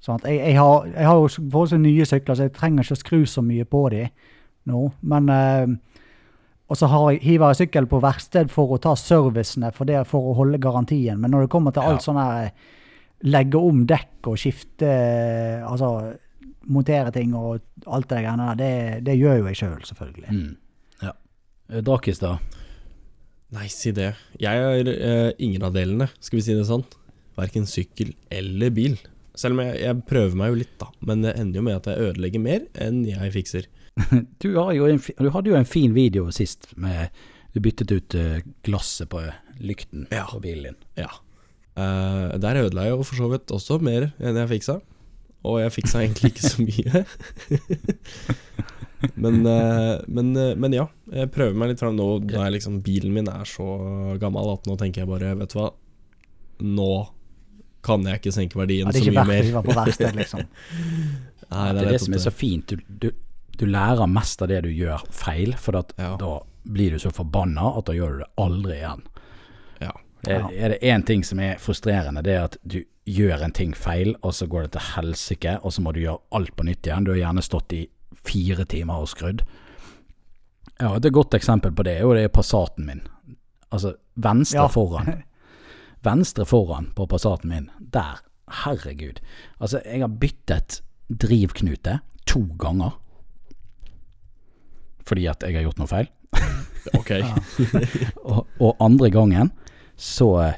[0.00, 0.24] Sant?
[0.24, 3.20] Jeg, jeg, har, jeg har jo forholdsvis nye sykler, så jeg trenger ikke å skru
[3.28, 4.08] så mye på dem
[4.70, 4.82] nå.
[5.12, 5.74] Men eh,
[6.70, 10.04] Og så har jeg, hiver jeg sykkel på verksted for å ta servicene for, det,
[10.06, 11.18] for å holde garantien.
[11.20, 12.06] Men når det kommer til alt Ja.
[12.08, 12.52] sånn her
[13.20, 14.88] Legge om dekk og skifte
[15.68, 15.90] Altså
[16.70, 20.32] montere ting og alt det greiene der, det, det gjør jo jeg sjøl, selv, selvfølgelig.
[20.32, 20.56] Mm.
[21.02, 21.12] ja.
[21.72, 22.34] Eh, Drakis, da?
[23.56, 24.12] Nei, si det.
[24.38, 26.84] Jeg har eh, ingen av delene, skal vi si det sånn.
[27.36, 28.96] Verken sykkel eller bil.
[29.38, 30.88] Selv om jeg, jeg prøver meg jo litt, da.
[31.06, 33.68] Men det ender jo med at jeg ødelegger mer enn jeg fikser.
[34.42, 37.10] Du, har jo en, du hadde jo en fin video sist med
[37.52, 39.24] Du byttet ut eh, glasset på
[39.60, 40.24] lykten Ja.
[40.30, 40.78] på bilen din.
[41.02, 41.10] Ja.
[41.78, 44.78] Uh, der ødela jeg jo for så vidt også mer enn jeg fiksa.
[45.46, 47.04] Og jeg fiksa egentlig ikke så mye.
[49.24, 52.08] men, uh, men, uh, men ja, jeg prøver meg litt fram nå.
[52.30, 53.68] Da liksom, bilen min er så
[54.22, 55.70] gammel at nå tenker jeg bare, vet du hva
[56.60, 56.90] Nå
[57.82, 59.48] kan jeg ikke senke verdien Ja, det er så ikke mye verdt å mer.
[59.50, 60.40] hive på verksted, liksom.
[61.50, 62.66] Nei, det er det det som er så fint.
[62.74, 62.76] Du,
[63.06, 63.10] du,
[63.58, 66.16] du lærer mest av det du gjør feil, for at Ja.
[66.20, 69.02] da blir du så forbanna at da gjør du det aldri igjen.
[69.80, 69.92] Ja.
[70.28, 73.72] Er, er det én ting som er frustrerende, det er at du gjør en ting
[73.74, 76.86] feil, og så går det til helsike, og så må du gjøre alt på nytt
[76.86, 77.04] igjen.
[77.08, 77.86] Du har gjerne stått i
[78.28, 79.40] fire timer og skrudd.
[80.80, 83.00] Ja, et godt eksempel på det er jo det er Passaten min.
[83.72, 84.68] Altså venstre Ja.
[84.68, 85.22] foran.
[86.04, 87.70] Venstre foran på Passaten min.
[87.92, 88.22] Der.
[88.64, 89.20] Herregud.
[89.60, 90.80] Altså, jeg har byttet
[91.10, 92.96] drivknute to ganger.
[95.06, 96.10] Fordi at jeg har gjort noe feil.
[96.96, 97.10] Ok.
[98.30, 99.50] Og, og andre gangen
[100.00, 100.54] så eh,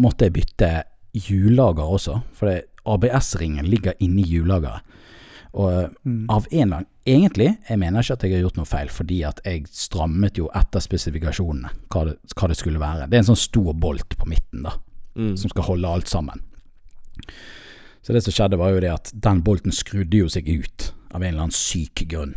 [0.00, 0.70] måtte jeg bytte
[1.12, 4.80] hjullager også, for ABS-ringen ligger inni hjullageret.
[5.52, 6.26] Og mm.
[6.30, 9.16] av en eller annen Egentlig, jeg mener ikke at jeg har gjort noe feil, fordi
[9.26, 13.08] at jeg strammet jo etter spesifikasjonene hva det, hva det skulle være.
[13.10, 14.76] Det er en sånn stor bolt på midten, da,
[15.16, 15.32] Mm.
[15.40, 16.44] som skal holde alt sammen.
[18.02, 21.22] Så det som skjedde, var jo det at den bolten skrudde jo seg ut av
[21.22, 22.36] en eller annen syk grunn.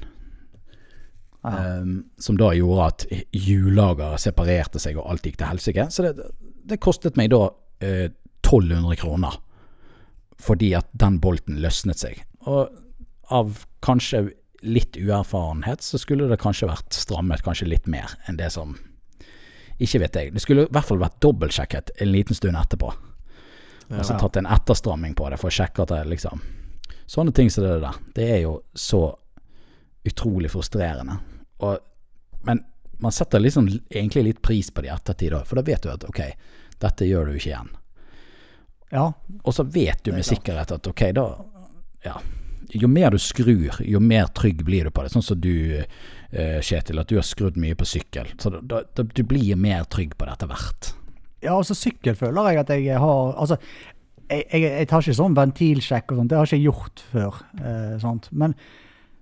[1.43, 3.05] Um, som da gjorde at
[3.35, 5.89] hjullageret separerte seg og alt gikk til helsike.
[5.91, 6.29] Så det,
[6.65, 7.49] det kostet meg da
[7.83, 8.09] eh,
[8.41, 9.41] 1200 kroner
[10.43, 12.23] fordi at den bolten løsnet seg.
[12.49, 12.71] Og
[13.31, 14.29] av kanskje
[14.63, 18.77] litt uerfarenhet så skulle det kanskje vært strammet kanskje litt mer enn det som
[19.79, 20.33] Ikke vet jeg.
[20.33, 22.91] Det skulle i hvert fall vært dobbeltsjekket en liten stund etterpå.
[23.89, 26.41] Altså tatt en etterstramming på det for å sjekke at det liksom
[27.05, 27.97] Sånne ting som det der.
[28.15, 29.01] Det er jo så
[30.07, 31.17] utrolig frustrerende.
[31.59, 31.77] Og,
[32.47, 32.61] men
[33.03, 35.89] man setter liksom egentlig litt pris på det i ettertid òg, for da vet du
[35.91, 36.21] at ok,
[36.79, 37.69] dette gjør du ikke igjen.
[38.93, 39.09] Ja,
[39.43, 40.31] Og så vet du med klart.
[40.37, 41.27] sikkerhet at ok, da
[42.05, 42.15] Ja.
[42.73, 45.13] Jo mer du skrur, jo mer trygg blir du på det.
[45.13, 45.83] Sånn som du,
[46.31, 48.33] eh, Kjetil, at du har skrudd mye på sykkel.
[48.41, 50.93] Så da, da, du blir mer trygg på det etter hvert.
[51.43, 53.57] Ja, altså sykkel føler jeg at jeg har Altså,
[54.29, 57.39] jeg, jeg, jeg tar ikke sånn ventilsjekk og sånt, det har ikke jeg gjort før.
[57.59, 58.29] Eh, sånt.
[58.31, 58.55] Men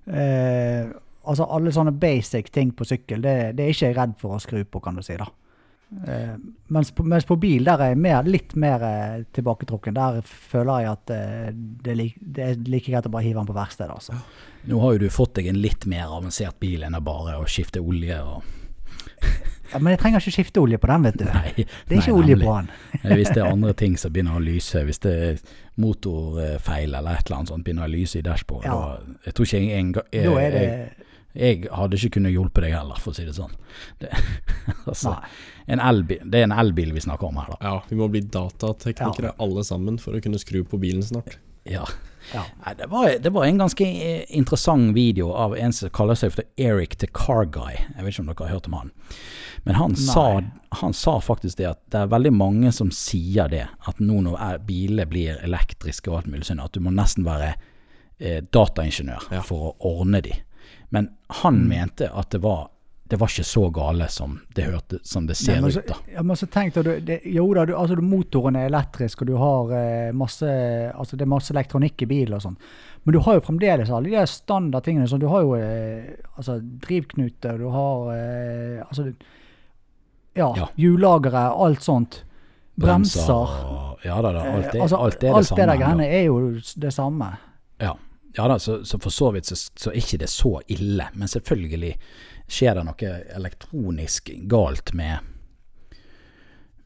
[0.07, 0.91] eh,
[1.25, 4.43] altså alle sånne basic ting på sykkel, det, det er ikke jeg redd for å
[4.43, 5.17] skru på, kan du si.
[5.19, 5.27] da.
[5.91, 6.35] Eh,
[6.67, 9.95] mens, på, mens på bil der er jeg mer, litt mer uh, tilbaketrukken.
[9.97, 11.49] Der føler jeg at uh,
[11.83, 13.97] det, like, det er like greit å bare hive den på verkstedet.
[13.97, 14.15] Altså.
[14.71, 17.83] Nå har jo du fått deg en litt mer avansert bil enn bare å skifte
[17.83, 18.47] olje og
[19.71, 21.27] Ja, men jeg trenger ikke skifte olje på den, vet du.
[21.29, 22.65] Nei, det er ikke olje på den.
[23.21, 25.37] Hvis det er andre ting som begynner å lyse, hvis det er
[25.79, 28.99] motorfeil eller et eller annet sånt begynner å lyse i dashbordet, Ja.
[29.23, 30.65] Jeg tror ikke jeg engang Da er det
[31.33, 33.53] jeg, hadde ikke kunnet hjulpet deg heller, for å si det sånn.
[34.01, 34.09] Det,
[34.89, 35.15] altså,
[35.71, 37.59] en elbil, det er en elbil vi snakker om her, da.
[37.61, 41.37] Ja, vi må bli datateknikere alle sammen for å kunne skru på bilen snart.
[41.63, 41.85] Ja.
[42.33, 42.43] Ja.
[42.65, 46.33] Nei, det, var, det var en ganske eh, interessant video av en som kaller seg
[46.35, 47.75] for Eric the Car Guy.
[47.77, 48.91] Jeg vet ikke om dere har hørt om han.
[49.65, 50.25] Men han sa,
[50.81, 54.61] han sa faktisk det at det er veldig mange som sier det, at nå når
[54.65, 57.51] biler blir elektriske og alt mulig sånn, at du må nesten være
[58.17, 59.43] eh, dataingeniør Ja.
[59.45, 60.33] for å ordne de.
[60.91, 61.09] Men
[61.41, 61.67] han Mm.
[61.69, 62.69] mente at det var,
[63.07, 65.95] det var ikke så gale som det hørte, som det ser Nei, men ut da.
[66.13, 69.71] ja, men så tenk det, jo da, du, altså, motoren er elektrisk, og du har
[69.75, 70.47] eh, masse
[70.95, 72.57] altså, det er masse elektronikk i bilen og sånn.
[73.03, 75.07] Men du har jo fremdeles alle de standardtingene.
[75.09, 79.13] Sånn, du har jo eh, altså, drivknute, du har eh, altså,
[80.35, 80.67] ja, Ja.
[80.77, 82.23] hjullagere, alt sånt.
[82.79, 83.29] Bremser.
[83.31, 85.57] og- Ja da, da alt, det, Eh, altså, alt er det alt samme.
[85.57, 87.37] det der greiene er jo det samme.
[87.79, 87.93] Ja,
[88.37, 91.07] ja da, så, så for så vidt så, så er ikke det så ille.
[91.13, 91.95] Men selvfølgelig
[92.51, 95.19] skjer det noe elektronisk galt med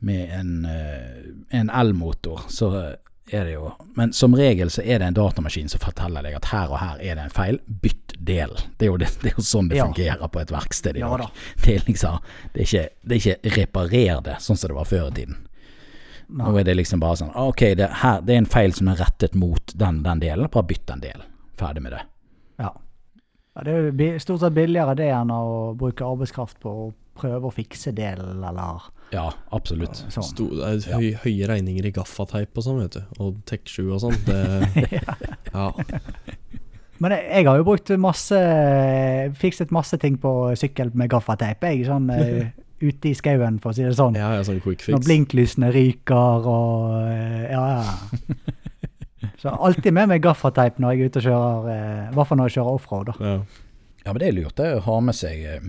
[0.05, 2.95] med en, eh, en elmotor, så
[3.31, 6.45] er det jo Men som regel så er det en datamaskin som forteller deg at
[6.51, 7.57] her og her er det en feil.
[7.81, 8.53] Bytt del.
[8.77, 9.87] Det er jo, det, det er jo sånn det Ja.
[9.87, 11.31] fungerer på et verksted i Ja dag.
[11.63, 12.19] Det er liksom
[12.53, 15.39] Det er ikke, det er ikke reparer det, sånn som det var før i tiden.
[16.27, 16.45] Nei.
[16.51, 19.01] Nå er det liksom bare sånn Ok, det, her, det er en feil som er
[19.01, 20.49] rettet mot den, den delen.
[20.53, 21.25] Bare bytt den delen.
[21.59, 22.03] Ferdig med det.
[22.61, 22.73] Ja.
[23.55, 23.63] ja.
[23.63, 27.53] Det er jo stort sett billigere det enn å bruke arbeidskraft på å prøve å
[27.53, 30.01] fikse delen, eller Ja, absolutt.
[30.11, 30.25] sånn.
[30.27, 33.21] Sto, er høy, høye regninger i gaffateip og sånn, vet du.
[33.23, 34.17] Og Tech7 og sånn.
[34.27, 34.89] Det,
[35.55, 35.69] ja.
[37.03, 38.37] Men jeg, jeg har jo brukt masse
[39.35, 41.63] Fikset masse ting på sykkel med gaffateip.
[41.67, 42.51] Jeg sånn eh,
[42.87, 44.17] ute i skauen, for å si det sånn.
[44.19, 44.93] Ja, ja, sånn quick fix.
[44.95, 48.54] Når blinklysene ryker og eh, Ja, ja.
[49.41, 52.39] Så alltid med meg gaffateip når jeg er ute og kjører, eh, i hvert fall
[52.41, 53.13] når jeg kjører offroad.
[53.19, 53.37] Ja.
[54.05, 55.63] Ja, men det er lurt det å ha med seg eh,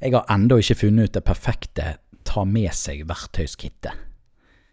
[0.00, 4.06] Jeg har ennå ikke funnet ut det perfekte ta med seg verktøyskittet.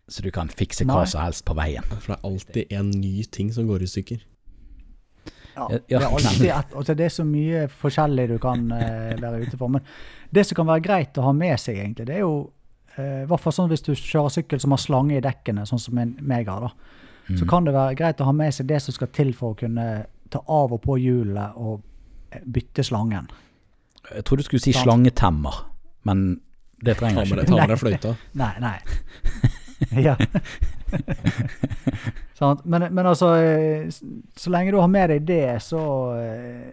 [0.08, 1.12] Så du kan fikse hva Nei.
[1.12, 1.84] som helst på veien.
[1.90, 4.22] For det er alltid en ny ting som går i stykker.
[5.58, 9.18] Ja, Ja, det, er alltid et, altså det er så mye forskjellig du kan uh,
[9.18, 9.74] være ute for.
[9.74, 9.82] Men
[10.30, 12.38] det som kan være greit å ha med seg, egentlig, det er jo
[12.98, 16.00] i hvert fall sånn hvis du kjører sykkel som har slange i dekkene, sånn som
[16.02, 16.97] en, meg har, da.
[17.28, 17.48] Så Mm.
[17.50, 20.06] kan det være greit å ha med seg det som skal til for å kunne
[20.30, 21.82] ta av og på hjulet og
[22.46, 23.28] bytte slangen.
[24.16, 25.54] Jeg trodde du skulle si slangetemmer,
[26.06, 26.40] men
[26.84, 28.16] det trenger jeg ikke ta med deg fløyta.
[28.34, 28.80] Nei, nei.
[30.08, 30.16] ja.
[32.38, 32.62] Sant?
[32.66, 33.90] men, men altså, eh,
[34.38, 35.80] så lenge du har med deg det, så
[36.22, 36.70] eh,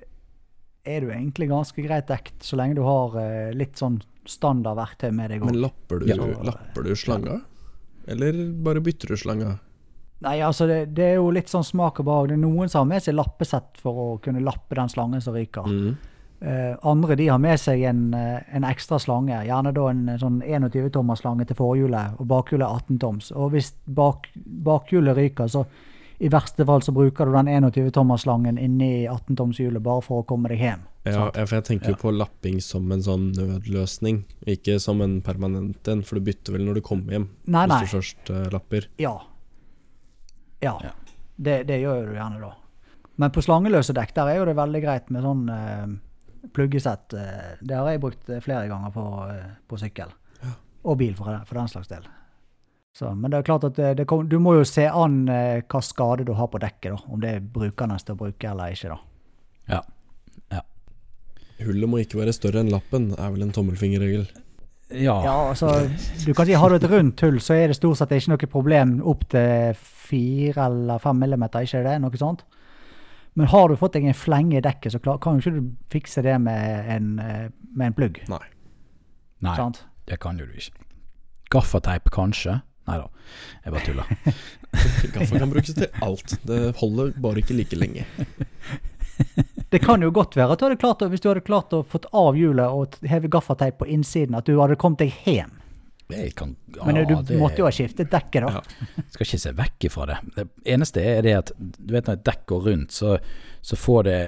[0.85, 2.37] er du egentlig ganske greit dekt.
[2.45, 6.17] Så lenge du har eh, litt sånn standardverktøy med deg Men lapper du, Ja.
[6.45, 7.41] lapper du slanger?
[8.07, 8.33] Eller
[8.65, 9.57] bare bytter du slanga?
[10.25, 12.29] Nei, altså, det, det er jo litt sånn smak og behag.
[12.33, 15.37] Det er noen som har med seg lappesett for å kunne lappe den slangen som
[15.37, 15.68] ryker.
[15.68, 15.95] Mm.
[16.45, 20.43] Uh, andre de har med seg en, eh, en ekstra slange, gjerne da en sånn
[20.45, 23.31] 21 tommers slange til forhjulet, og bakhjulet er 18 toms.
[23.33, 24.29] Og hvis bak,
[24.66, 25.62] bakhjulet ryker, så
[26.20, 30.22] i verste fall så bruker du den 21 tommers slangen inni 18 tomshjulet bare for
[30.22, 30.85] å komme deg hjem.
[31.05, 31.97] Ja, ja, for jeg tenker Ja.
[31.97, 36.57] jo på lapping som en sånn nødløsning, ikke som en permanent en, for du bytter
[36.57, 37.81] vel når du kommer hjem, Nei, nei.
[37.81, 38.87] hvis du først uh, lapper.
[38.99, 39.18] Ja.
[40.65, 40.75] Ja.
[40.83, 40.91] Ja.
[41.37, 42.53] Det, det gjør du gjerne da.
[43.21, 45.87] Men på slangeløse dekk der er jo det veldig greit med sånn eh,
[46.55, 47.15] pluggesett.
[47.15, 50.12] Eh, det har jeg brukt eh, flere ganger på, eh, på sykkel.
[50.85, 52.05] Og bil, for, for den slags del.
[52.95, 55.62] Så, men det er klart at det, det kom, du må jo se an eh,
[55.65, 57.15] hva skade du har på dekket, da.
[57.15, 58.99] Om det er brukende til å bruke eller ikke, da.
[59.73, 59.81] Ja.
[61.65, 64.27] Hullet må ikke være større enn lappen, er vel en tommelfingerregel.
[64.91, 65.14] Ja.
[65.24, 65.89] Ja, altså,
[66.26, 68.51] du kan si Har du et rundt hull, så er det stort sett ikke noe
[68.53, 71.95] problem opp til fire eller fem millimeter, ikke det?
[72.03, 72.45] Noe sånt.
[73.35, 75.72] Men har du fått deg en flenge i dekket, så klar, kan jo ikke du
[75.91, 78.20] fikse det med en, eh, med en plugg.
[78.30, 78.45] Nei.
[79.43, 79.82] Nei, Sant?
[80.07, 80.85] det kan jo du ikke.
[81.51, 82.61] Gaffateip kanskje?
[82.87, 83.09] Nei da,
[83.64, 84.12] jeg bare tuller.
[85.16, 86.37] Gaffa kan brukes til alt.
[86.47, 88.05] Det holder bare ikke like lenge.
[89.75, 91.81] Det kan jo godt være at du hadde klart å, hvis du hadde klart å
[91.91, 95.57] fått av hjulet og heve gaffateip på innsiden, at du hadde kommet deg hjem.
[96.37, 98.61] Kan, ja, Men du det- måtte jo ha skiftet dekket, da.
[98.61, 99.03] Ja.
[99.11, 100.18] skal ikke se vekk ifra det.
[100.37, 100.45] Det
[100.77, 103.16] eneste er det at du vet når et dekk går rundt, så,
[103.62, 104.18] så får det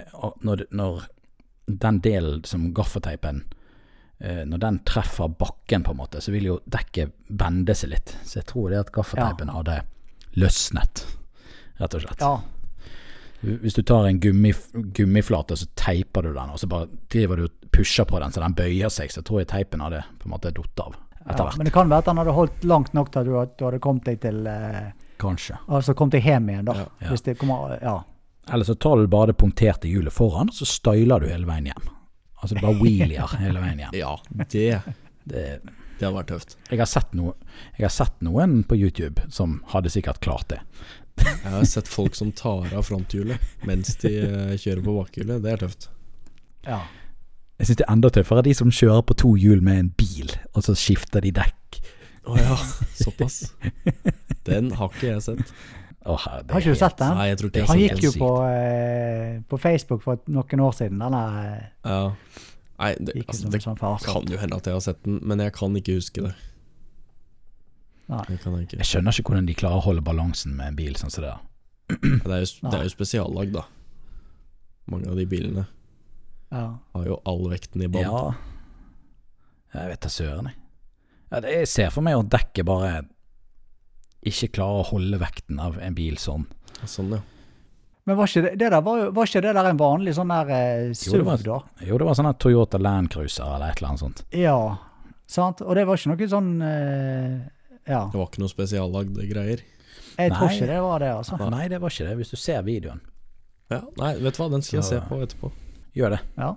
[0.42, 1.04] når, når
[1.66, 3.44] den delen som gaffateipen
[4.18, 8.16] eh, Når den treffer bakken, på en måte, så vil jo dekket bende seg litt.
[8.24, 9.82] Så jeg tror det at gaffateipen hadde
[10.40, 11.04] løsnet,
[11.78, 12.20] rett og slett.
[12.24, 12.34] Ja.
[13.62, 14.52] Hvis du tar en gummi,
[14.96, 18.42] gummiflate, så teiper du den, og så bare driver du og pusher på den så
[18.42, 21.44] den bøyer seg, så tror jeg teipen hadde på en måte datt av etter ja.
[21.44, 21.58] hvert.
[21.60, 24.08] Men det kan være at den hadde holdt langt nok til at du, hadde kommet
[24.08, 25.56] deg til eh, Kanskje.
[25.72, 26.76] Altså kommet deg hjem igjen, da.
[26.76, 26.90] Ja.
[27.00, 27.08] Ja.
[27.14, 28.02] Hvis det kommer Ja.
[28.52, 31.66] Eller så tar du bare det punkterte hjulet foran, og så styler du hele veien
[31.66, 31.88] hjem.
[32.38, 33.96] Altså du bare wheelier hele veien hjem.
[33.98, 34.68] Ja, det,
[35.26, 35.46] Det,
[35.98, 36.54] det hadde vært tøft.
[36.70, 37.32] jeg, har sett noe,
[37.74, 40.60] jeg har sett noen på YouTube som hadde sikkert klart det.
[41.24, 45.42] Jeg har sett folk som tar av fronthjulet mens de eh, kjører på bakhjulet.
[45.44, 45.90] Det er tøft.
[46.66, 46.84] ja.
[47.56, 50.28] Jeg syns det er enda tøffere de som kjører på to hjul med en bil,
[50.52, 51.78] og så skifter de dekk.
[52.28, 52.56] Å ja,
[52.98, 53.38] såpass.
[54.44, 55.54] Den har ikke jeg sett.
[56.06, 56.76] Oh, Har ikke helt...
[56.76, 57.16] du sett den?
[57.18, 60.62] Nei, jeg tror ikke Det jeg Han gikk jo på, eh, på Facebook for noen
[60.68, 61.00] år siden.
[61.02, 62.02] Den er, Ja.
[62.76, 65.40] Nei, det, altså, som det sånn kan jo hende at jeg har sett den, men
[65.40, 66.34] jeg kan ikke huske det.
[68.08, 68.22] Nei.
[68.28, 68.78] Det kan jeg ikke.
[68.82, 71.32] Jeg skjønner ikke hvordan de klarer å holde balansen med en bil sånn som det
[71.32, 71.42] der.
[72.26, 73.64] Det er jo, det er jo spesiallag, da.
[74.90, 75.64] Mange av de bilene
[76.54, 76.64] Ja.
[76.94, 78.06] har jo all vekten i bånn.
[78.06, 78.34] Ja,
[79.74, 80.58] jeg vet da søren, jeg.
[81.32, 82.92] Ja, det, jeg ser for meg at dekket bare
[84.26, 86.46] ikke klarer å holde vekten av en bil sånn.
[86.86, 87.22] Sånn, ja.
[88.06, 90.50] Men var ikke det, det der, var, var ikke det der en vanlig sånn der
[90.54, 91.58] eh, SUV, da?
[91.82, 94.22] Jo, det var sånn Toyota Land Cruiser eller et eller annet sånt.
[94.30, 94.58] Ja.
[95.26, 95.62] Sant?
[95.66, 97.40] Og det var ikke noe sånn eh,
[97.86, 98.04] Ja.
[98.12, 99.60] Det var ikke noe spesiallagde greier.
[100.16, 100.54] Jeg tror Nei.
[100.56, 101.36] ikke det var det, altså.
[101.52, 103.00] Nei, det var ikke det, hvis du ser videoen.
[103.70, 105.50] Ja, Nei, vet du hva, den skal jeg se på etterpå.
[105.96, 106.20] Gjør det.
[106.38, 106.54] Ja.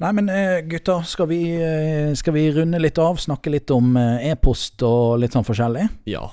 [0.00, 3.18] Nei, men eh, gutter, skal vi, eh, skal vi runde litt av?
[3.20, 5.86] Snakke litt om eh, e-post og litt sånn forskjellig?
[6.10, 6.24] Ja,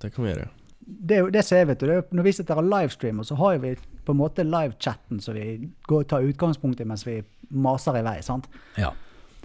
[0.00, 0.48] det kan vi gjøre.
[0.90, 3.26] Det, er jo- det som er, vet du, det er, når vi sitter og livestreamer,
[3.28, 3.74] så har vi
[4.06, 7.20] på en måte livechatten som vi går, tar utgangspunkt i mens vi
[7.50, 8.18] maser i vei.
[8.26, 8.48] sant?
[8.80, 8.90] Ja.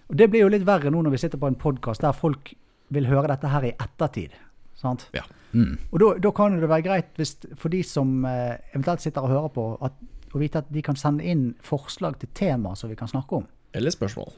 [0.09, 2.53] Og Det blir jo litt verre nå når vi sitter på en podkast der folk
[2.91, 4.31] vil høre dette her i ettertid.
[4.75, 5.07] sant?
[5.13, 5.23] Ja.
[5.53, 5.77] Mm.
[5.91, 9.29] Og da, da kan det være greit hvis, for de som eh, eventuelt sitter og
[9.31, 9.93] hører på, at,
[10.35, 13.45] å vite at de kan sende inn forslag til temaer som vi kan snakke om.
[13.73, 14.33] Eller spørsmål.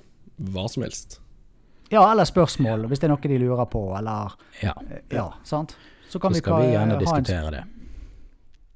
[0.54, 1.20] Hva som helst.
[1.90, 4.74] Ja, eller spørsmål, hvis det er noe de lurer på, eller Ja.
[5.12, 5.74] Ja, sant?
[6.08, 7.64] Så Så kan vi, skal ka- vi gjerne ha en, diskutere det.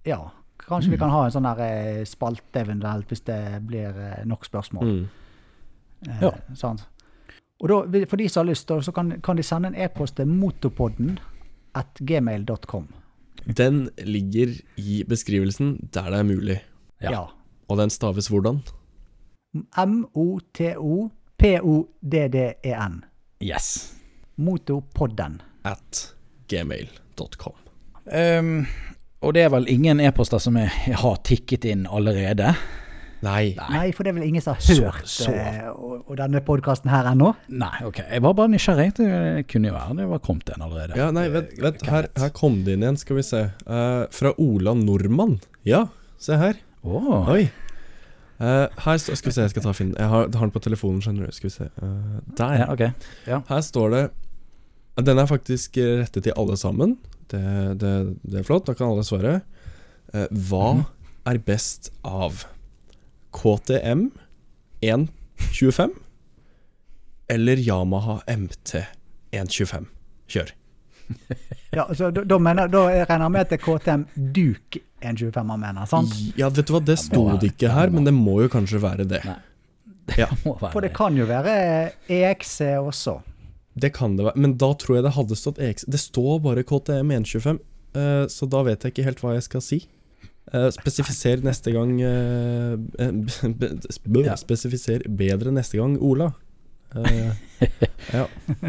[0.06, 0.20] Ja.
[0.68, 4.84] Kanskje vi kan ha en sånn eh, spalte eventuelt, hvis det blir eh, nok spørsmål.
[4.84, 5.10] Mm.
[6.10, 6.32] Eh, Ja.
[6.56, 6.88] sant?
[7.62, 7.76] Og da,
[8.10, 11.20] for de som har lyst, da, så kan, kan de sende en e-post til motopodden
[11.78, 12.88] at gmail.com.
[13.58, 14.48] Den ligger
[14.78, 16.60] i beskrivelsen der det er mulig.
[17.02, 17.12] Ja.
[17.12, 17.24] Ja.
[17.70, 18.60] Og den staves hvordan?
[19.78, 20.26] M-O-T-O-P-O-D-D-E-N.
[23.44, 23.94] Yes.
[24.36, 25.42] Motopodden.
[25.66, 26.16] At
[26.50, 27.54] gmail.com.
[28.06, 28.68] Um,
[29.22, 32.56] og det er vel ingen e-poster som er, har tikket inn allerede?
[33.22, 33.54] Nei.
[33.58, 35.30] Nei, for det er vel ingen som har hørt så.
[35.30, 35.34] så.
[35.76, 37.32] og, og denne podkasten her ennå?
[37.54, 38.02] Nei, ok.
[38.08, 38.88] Jeg var bare nysgjerrig.
[38.98, 39.10] Det
[39.52, 40.98] kunne jo være det var kommet en allerede.
[40.98, 41.84] Ja, nei, vent, Eh, vent.
[41.90, 43.44] Her, her kom det inn igjen, skal vi se.
[43.68, 45.38] Uh, fra Ola Nordmann.
[45.68, 45.86] Ja,
[46.22, 46.58] se her.
[46.82, 47.44] Åh, Oi.
[48.42, 49.94] Uh, her står Skal vi se, jeg skal ta Finn.
[49.94, 51.36] Jeg har, har den på telefonen, skjønner du.
[51.36, 51.70] Skal vi se.
[51.78, 52.56] Uh, der.
[52.64, 53.10] ja, ok.
[53.30, 53.42] Ja.
[53.52, 54.04] Her står det
[55.06, 56.98] Den er faktisk eh, rettet til alle sammen.
[57.32, 57.44] Det,
[57.80, 57.94] det,
[58.28, 59.38] det er flott, da kan alle svare.
[60.12, 60.82] Eh, hva mm.
[61.32, 62.44] er best av
[63.36, 64.10] KTM
[64.82, 65.92] 125
[67.32, 68.82] eller Yamaha MT
[69.32, 69.86] 125?
[70.28, 70.52] Kjør.
[71.72, 74.02] Ja, så da, da, mener, da regner jeg med at det er KTM
[74.36, 76.12] Duke 125 han mener, sant?
[76.36, 79.06] Ja, vet du hva, det sto det ikke her, men det må jo kanskje være
[79.08, 79.22] det.
[79.28, 79.38] Nei.
[80.20, 81.54] Ja, For det kan jo være
[82.12, 83.14] EXC også.
[83.80, 84.42] det kan det være.
[84.44, 85.86] Men da tror jeg det hadde stått EXC.
[85.96, 87.62] Det står bare KTM 125,
[87.96, 89.80] eh, så da vet jeg ikke helt hva jeg skal si.
[90.54, 93.70] Eh, spesifiser neste gang uh, be, be,
[94.06, 94.34] b- Ja.
[94.40, 96.32] Spesifiser bedre neste gang, Ola.
[96.96, 97.32] Uh,
[98.12, 98.26] ja.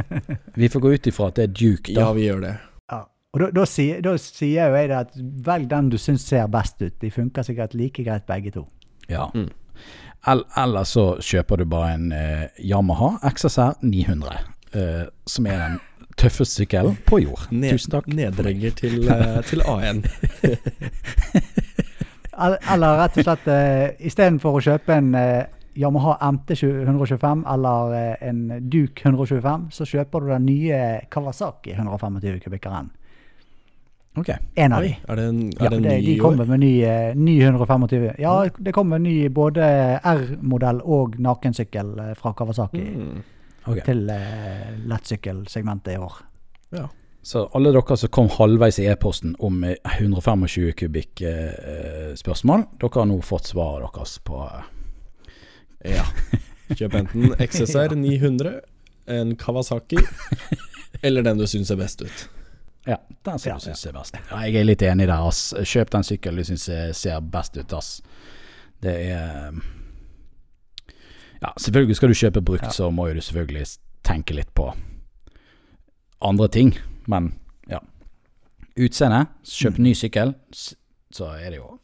[0.54, 2.04] Vi får gå ut ifra at det er Duke, da.
[2.04, 2.52] ja, vi gjør det.
[2.92, 3.00] Ja.
[3.34, 5.18] Og da, da, sier, da sier jo jeg det at
[5.48, 6.94] velg den du syns ser best ut.
[7.02, 8.66] De funker sikkert like greit begge to.
[9.10, 9.26] Ja.
[9.34, 9.48] Mm.
[10.30, 14.36] El- Eller så kjøper du bare en eh, Yamaha XSR 900,
[14.78, 15.80] eh, som er den
[16.18, 17.46] tøffeste sykkelen på jord.
[17.50, 18.08] Ned, Tusen takk.
[18.12, 20.04] Nedrenger til, eh, til A1.
[22.42, 25.42] Eller, rett og slett uh, istedenfor å kjøpe en uh,
[25.78, 28.40] Yamaha MT 125 eller uh, en
[28.72, 30.80] Duke 125, så kjøper du den nye
[31.12, 32.88] Kawasaki 125 kubikkeren.
[34.16, 34.28] Ok.
[34.60, 34.96] En av Oi, de.
[35.08, 38.08] er det en, Ja, er det en ny de kommer med ny, uh, ny 125.
[38.20, 39.68] Ja, det kommer ny både
[40.00, 43.22] R-modell og nakensykkel fra Kawasaki Mm.
[43.66, 43.84] Ok.
[43.86, 46.18] til uh, lettsykkelsegmentet i år.
[46.72, 46.88] Ja.
[47.22, 52.98] Så alle dere som kom halvveis i e-posten om eh, 125 kubikk eh, spørsmål, dere
[52.98, 56.06] har nå fått svaret deres på eh, Ja.
[56.72, 58.56] Kjøp enten XSR 900,
[59.14, 60.00] en Kawasaki,
[61.06, 62.24] eller den du syns ser best ut.
[62.88, 64.18] Ja, den som Ja, du syns er best.
[64.18, 65.52] Ja, jeg er litt enig der, ass.
[65.62, 66.66] Kjøp den sykkelen du syns
[66.98, 67.92] ser best ut, ass.
[68.82, 69.54] Det er
[71.42, 72.70] Ja, selvfølgelig skal du kjøpe brukt, Ja.
[72.70, 74.68] så må jo du selvfølgelig tenke litt på
[76.22, 76.72] andre ting,
[77.10, 77.32] men
[77.68, 77.80] ja.
[78.78, 79.82] Utseende, kjøp Mm.
[79.84, 80.34] ny sykkel,
[81.12, 81.78] så er det jo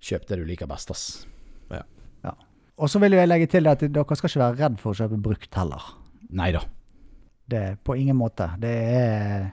[0.00, 1.26] Kjøp det du liker best, ass.
[2.78, 5.16] Og så vil jeg legge til at dere skal ikke være redd for å kjøpe
[5.20, 5.82] brukt heller.
[6.30, 6.60] Nei da.
[7.50, 8.46] Det er på ingen måte.
[8.60, 9.48] Det er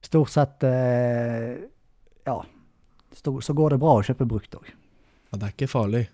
[0.00, 1.58] stort sett eh,
[2.26, 2.38] Ja.
[3.12, 4.64] Så går det bra å kjøpe brukt òg.
[5.32, 6.06] Ja, det er ikke farlig.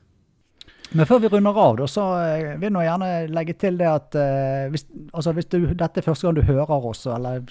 [0.94, 4.16] Men før vi runder av, da, så eh, vil jeg gjerne legge til det at
[4.18, 7.44] eh, hvis, altså hvis du, dette er første gang du hører oss, eller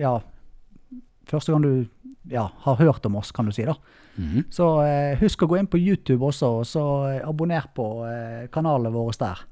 [0.00, 0.16] ja,
[1.30, 1.72] første gang du
[2.30, 3.76] ja, har hørt om oss, kan du si, da.
[4.16, 4.48] Mhm.
[4.52, 6.84] Så eh, husk å gå inn på YouTube også, og så
[7.22, 9.46] abonner på eh, kanalene våre der.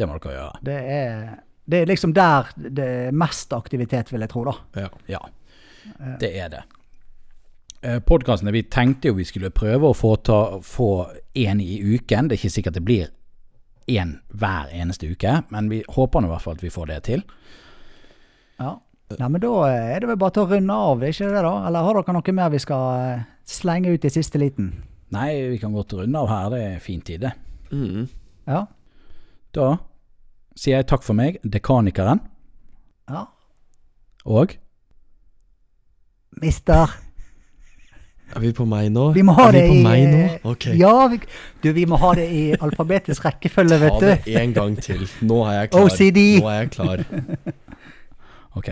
[0.00, 0.60] Det må dere gjøre.
[0.64, 1.24] Det er,
[1.68, 4.54] det er liksom der det er mest aktivitet, vil jeg tro, da.
[4.80, 4.88] Ja.
[5.10, 5.20] Ja,
[6.22, 6.62] det er det.
[7.80, 10.90] Podkastene, vi tenkte jo vi skulle prøve å få, ta, få
[11.40, 12.28] en i uken.
[12.28, 13.08] Det er ikke sikkert det blir
[13.90, 17.00] én hver eneste uke, men vi håper nå i hvert fall at vi får det
[17.08, 17.24] til.
[18.60, 18.76] Ja.
[19.18, 21.54] Nei, men da er det vel bare til å runde av, ikke det da?
[21.66, 24.68] Eller har dere noe mer vi skal eh, slenge ut i siste liten?
[25.10, 26.50] Nei, vi kan godt runde av her.
[26.52, 27.32] Det er fin tid, det.
[27.74, 28.06] Mm.
[28.46, 28.60] Ja.
[29.56, 29.70] Da
[30.54, 32.22] sier jeg takk for meg, dekanikeren,
[33.10, 33.24] ja.
[34.28, 34.54] og
[36.38, 36.92] Mister.
[38.30, 39.08] Er vi på meg nå?
[39.16, 40.22] Vi må ha er det vi på i meg nå?
[40.52, 40.76] Okay.
[40.78, 41.18] Ja, vi,
[41.64, 45.02] du, vi må ha det i alfabetisk rekkefølge, Ta det en gang til.
[45.26, 45.88] Nå er jeg klar.
[45.88, 46.20] OCD.
[46.38, 47.04] Nå er jeg klar.
[48.58, 48.66] Ok.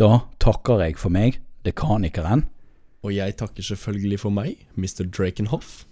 [0.00, 0.06] Da
[0.40, 1.36] takker jeg for meg,
[1.68, 2.46] dekanikeren.
[3.04, 5.04] Og jeg takker selvfølgelig for meg, Mr.
[5.04, 5.82] Drakenhoff.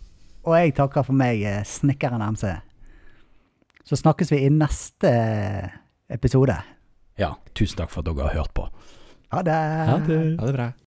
[0.48, 2.46] Og jeg takker for meg, eh, snekkeren MC.
[3.84, 5.10] Så snakkes vi i neste
[6.08, 6.56] episode.
[7.20, 8.70] Ja, tusen takk for at dere har hørt på.
[9.34, 9.58] Ha det.
[9.90, 10.70] Ha det bra.